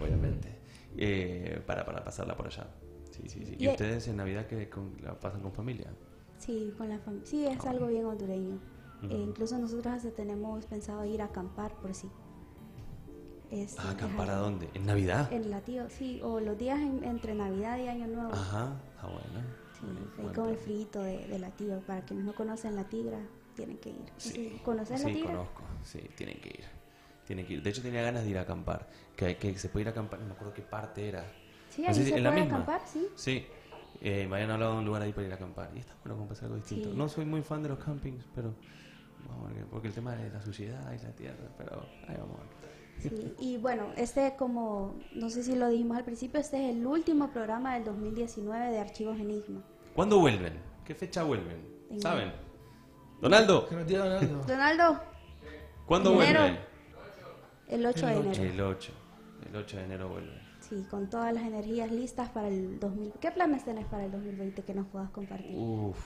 [0.00, 0.50] obviamente.
[0.96, 2.68] eh, para, para pasarla por allá.
[3.10, 3.56] Sí, sí, sí.
[3.58, 4.70] ¿Y Y- ustedes en Navidad que
[5.02, 5.88] la pasan con familia?
[6.38, 7.26] Sí, con la familia.
[7.26, 8.60] Sí, es algo bien hondureño.
[9.02, 9.12] Ujú.
[9.14, 12.10] Eh, incluso nosotros hasta tenemos pensado ir a acampar por sí.
[13.50, 14.68] Ah, es ¿acampar a dónde?
[14.74, 15.32] ¿En Navidad?
[15.32, 18.32] En Latío, sí, o los días en- entre Navidad y Año Nuevo.
[18.32, 19.46] Ajá, está bueno.
[19.80, 21.80] Sí, Buen- ahí buen con el frito de, de Latío.
[21.86, 23.20] Para quienes no conocen La Tigra,
[23.54, 24.04] tienen que ir.
[24.18, 25.30] Sí, ¿Conoces La sí, Tigra?
[25.30, 25.62] conozco.
[25.84, 26.64] Sí, tienen que ir.
[27.26, 27.62] Tienen que ir.
[27.62, 28.88] De hecho, tenía ganas de ir a acampar.
[29.16, 31.24] Que, que se puede ir a acampar, no me acuerdo qué parte era.
[31.70, 32.56] Sí, No ahí sé se en la puede misma.
[32.58, 33.06] acampar, sí.
[33.14, 33.46] Sí.
[34.00, 35.70] Eh, me habían hablado de un lugar ahí para ir a acampar.
[35.74, 36.90] Y está bueno como pasar algo distinto.
[36.90, 36.96] Sí.
[36.96, 38.54] No soy muy fan de los campings, pero.
[39.28, 42.36] Vamos a ver, porque el tema de la suciedad y la tierra, pero ahí vamos
[42.38, 42.68] a ver.
[43.00, 46.84] Sí, y bueno, este como, no sé si lo dijimos al principio, este es el
[46.86, 49.62] último programa del 2019 de Archivos Enigma.
[49.94, 50.54] ¿Cuándo vuelven?
[50.84, 51.64] ¿Qué fecha vuelven?
[51.90, 52.32] En- ¿Saben?
[53.20, 54.42] Donaldo, Donaldo.
[54.46, 55.00] Donaldo,
[55.86, 56.40] ¿cuándo Enero.
[56.40, 56.58] vuelve?
[57.68, 58.42] el 8 de enero.
[58.42, 58.92] El 8.
[59.48, 60.40] El 8 de enero vuelve.
[60.60, 63.12] Sí, con todas las energías listas para el 2000.
[63.20, 65.54] ¿Qué planes tenés para el 2020 que nos puedas compartir?
[65.56, 65.96] Uf.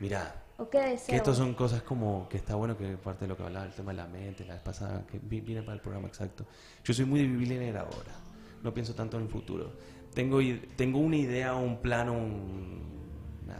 [0.00, 1.06] Mira, ¿O qué deseos?
[1.08, 3.72] que estos son cosas como que está bueno que parte de lo que hablaba, el
[3.72, 6.46] tema de la mente, la vez pasada, que vi- viene para el programa exacto.
[6.84, 8.14] Yo soy muy vivir en el ahora.
[8.62, 9.72] No pienso tanto en el futuro.
[10.14, 10.38] Tengo,
[10.76, 13.02] tengo una idea, un plano, un-
[13.44, 13.58] una,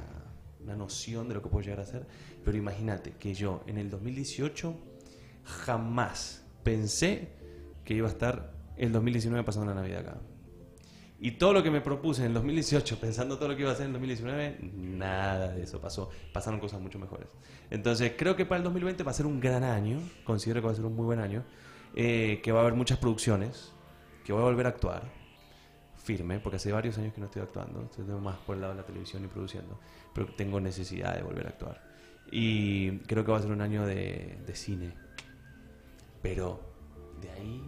[0.62, 2.06] una noción de lo que puedo llegar a hacer,
[2.44, 4.74] pero imagínate que yo en el 2018
[5.44, 7.28] jamás pensé
[7.84, 10.16] que iba a estar el 2019 pasando la Navidad acá.
[11.20, 13.74] Y todo lo que me propuse en el 2018, pensando todo lo que iba a
[13.74, 16.10] hacer en el 2019, nada de eso pasó.
[16.32, 17.28] Pasaron cosas mucho mejores.
[17.70, 20.00] Entonces, creo que para el 2020 va a ser un gran año.
[20.24, 21.44] Considero que va a ser un muy buen año.
[21.96, 23.72] eh, que va a haber muchas producciones.
[24.24, 25.02] Que voy a volver a actuar.
[25.96, 27.82] Firme, porque hace varios años que no estoy actuando.
[27.82, 29.78] Estoy más por el lado de la televisión y produciendo.
[30.12, 31.82] Pero tengo necesidad de volver a actuar.
[32.30, 34.92] Y creo que va a ser un año de, de cine.
[36.20, 36.60] Pero
[37.22, 37.62] de ahí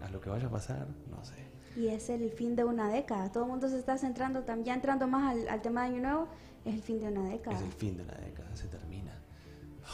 [0.00, 1.49] a lo que vaya a pasar, no sé.
[1.80, 3.32] Y es el fin de una década.
[3.32, 6.28] Todo el mundo se está centrando, ya entrando más al, al tema de Año Nuevo,
[6.66, 7.56] es el fin de una década.
[7.56, 9.12] Es el fin de la década, se termina.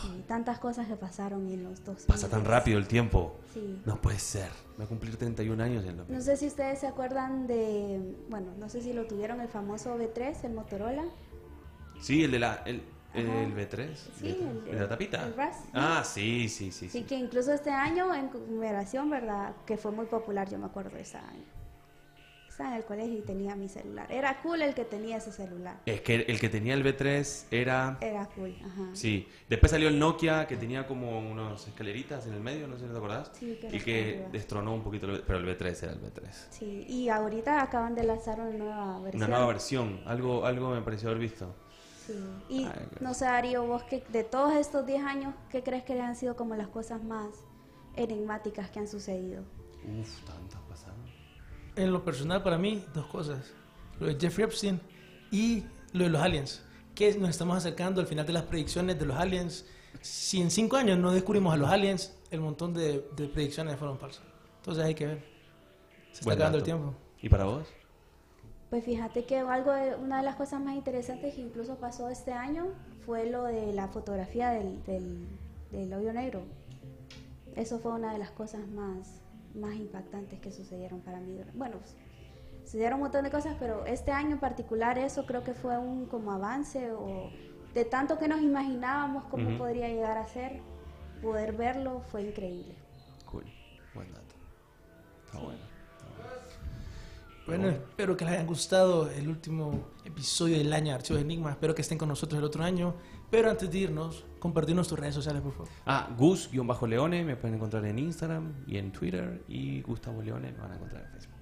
[0.03, 3.37] Sí, tantas cosas que pasaron en los dos Pasa tan rápido el tiempo.
[3.55, 3.81] Sí.
[3.87, 4.51] No puede ser.
[4.73, 8.17] Me va a cumplir 31 años en el No sé si ustedes se acuerdan de,
[8.29, 11.05] bueno, no sé si lo tuvieron, el famoso B3, el Motorola.
[12.01, 12.63] Sí, el de la.
[12.67, 12.83] El,
[13.15, 13.47] el, Ajá.
[13.47, 13.95] B3.
[14.19, 15.25] Sí, el, el- de la tapita.
[15.25, 15.81] el RAS, ¿no?
[15.81, 16.89] Ah, sí, sí, sí.
[16.91, 17.05] Sí, sí.
[17.05, 19.55] que incluso este año en conmemoración, ¿verdad?
[19.65, 21.56] Que fue muy popular, yo me acuerdo de ese año.
[22.57, 24.11] Estaba en el colegio y tenía mi celular.
[24.11, 25.79] Era cool el que tenía ese celular.
[25.85, 27.99] Es que el que tenía el B3 era.
[28.01, 28.89] Era cool, ajá.
[28.95, 29.29] Sí.
[29.47, 32.91] Después salió el Nokia que tenía como unas escaleritas en el medio, no sé si
[32.93, 33.31] te acordás.
[33.35, 34.29] Sí, que y que arriba.
[34.33, 36.31] destronó un poquito, el, pero el B3 era el B3.
[36.49, 39.23] Sí, y ahorita acaban de lanzar una nueva versión.
[39.23, 40.01] Una nueva versión.
[40.07, 41.55] Algo, algo me pareció haber visto.
[42.07, 42.15] Sí.
[42.49, 46.01] Y Ay, no sé, Darío, vos que de todos estos 10 años, ¿qué crees que
[46.01, 47.29] han sido como las cosas más
[47.97, 49.43] enigmáticas que han sucedido?
[50.01, 50.86] Uf, tantas pasaron.
[51.77, 53.53] En lo personal, para mí, dos cosas.
[54.01, 54.81] Lo de Jeffrey Epstein
[55.31, 56.63] y lo de los aliens.
[56.95, 59.67] Que nos estamos acercando al final de las predicciones de los aliens.
[60.01, 63.99] Si en cinco años no descubrimos a los aliens, el montón de, de predicciones fueron
[63.99, 64.25] falsas.
[64.59, 65.25] Entonces hay que ver.
[66.13, 66.95] Se está acabando el tiempo.
[67.21, 67.67] ¿Y para vos?
[68.71, 72.33] Pues fíjate que algo de- una de las cosas más interesantes que incluso pasó este
[72.33, 72.67] año
[73.05, 75.27] fue lo de la fotografía del, del,
[75.71, 76.43] del hoyo negro.
[77.55, 79.21] Eso fue una de las cosas más,
[79.57, 81.39] más impactantes que sucedieron para mí.
[81.55, 81.97] Bueno, pues,
[82.65, 86.07] sucedieron un montón de cosas, pero este año en particular eso creo que fue un
[86.07, 87.31] como avance o
[87.75, 89.59] de tanto que nos imaginábamos cómo Ujú.
[89.59, 90.61] podría llegar a ser,
[91.23, 92.75] poder verlo fue increíble.
[93.31, 93.45] Cool.
[93.95, 94.35] Buen dato.
[95.27, 95.61] Está bueno.
[97.47, 101.53] Bueno, espero que les haya gustado el último episodio del año de Archivos Enigma.
[101.53, 102.95] Espero que estén con nosotros el otro año.
[103.31, 105.69] Pero antes de irnos, compartirnos tus redes sociales, por favor.
[105.87, 109.43] Ah, Gus-Leone me pueden encontrar en Instagram y en Twitter.
[109.49, 111.33] Y Gustavo Leone me van a encontrar en Facebook.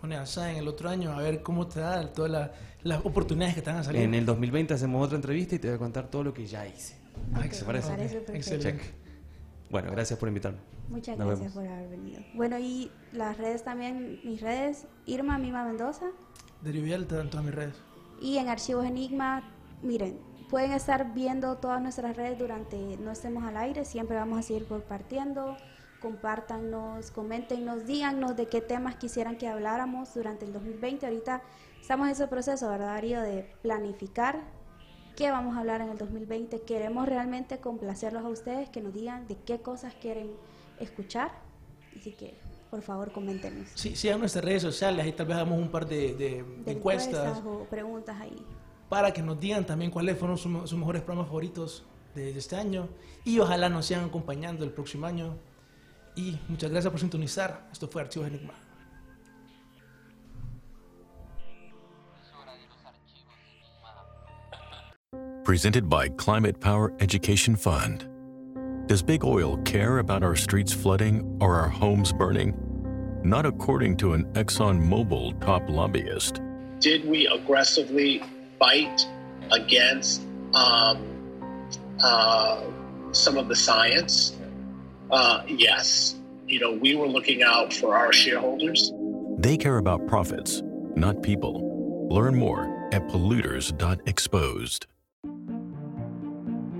[0.00, 2.52] Bueno, ya saben, el otro año a ver cómo te da todas la-
[2.82, 4.02] las oportunidades que te van a salir.
[4.02, 6.66] En el 2020 hacemos otra entrevista y te voy a contar todo lo que ya
[6.66, 6.96] hice.
[7.32, 7.90] Ah, Ok, ¿te parece?
[7.90, 8.78] me parece excelente.
[8.82, 8.94] Check.
[9.70, 10.58] Bueno, gracias por invitarme.
[10.90, 11.68] Muchas Nos gracias vemos.
[11.70, 12.20] por haber venido.
[12.34, 16.06] Bueno, y las redes también, mis redes, Irma Mima Mendoza.
[16.62, 17.74] Darío Villalta en todas mis redes.
[18.20, 19.42] Y en Archivos Enigma,
[19.82, 20.18] miren,
[20.54, 24.68] pueden estar viendo todas nuestras redes durante no estemos al aire, siempre vamos a seguir
[24.68, 25.56] compartiendo.
[26.00, 31.06] Compártanos, coméntenos, díganos de qué temas quisieran que habláramos durante el 2020.
[31.06, 31.42] Ahorita
[31.80, 33.20] estamos en ese proceso, ¿verdad, Darío?
[33.20, 34.42] De planificar
[35.16, 36.60] qué vamos a hablar en el 2020.
[36.60, 40.30] Queremos realmente complacerlos a ustedes, que nos digan de qué cosas quieren
[40.78, 41.32] escuchar.
[41.98, 42.38] Así que,
[42.70, 43.70] por favor, coméntenos.
[43.74, 46.70] Sí, sigan nuestras redes sociales, ahí tal vez hagamos un par de, de- de De
[46.70, 48.46] encuestas o preguntas ahí.
[48.88, 52.56] Para que nos digan también cuáles fueron sus, sus mejores programas favoritos de, de este
[52.56, 52.88] año
[53.24, 55.36] y ojalá nos sigan acompañando el próximo año.
[56.16, 57.68] Y muchas gracias por sintonizar.
[57.72, 58.54] Esto fue Archivos Enigma.
[65.44, 68.08] Presented by Climate Power Education Fund.
[68.86, 72.54] Does big oil care about our streets flooding or our homes burning?
[73.22, 76.40] Not according to an ExxonMobil top lobbyist.
[76.84, 78.22] did we aggressively
[78.58, 79.06] fight
[79.50, 80.22] against
[80.54, 81.70] um,
[82.02, 82.62] uh,
[83.12, 84.36] some of the science?
[85.10, 86.16] Uh, yes.
[86.46, 88.92] You know, we were looking out for our shareholders.
[89.38, 90.62] They care about profits,
[90.94, 92.08] not people.
[92.10, 94.86] Learn more at polluters.exposed.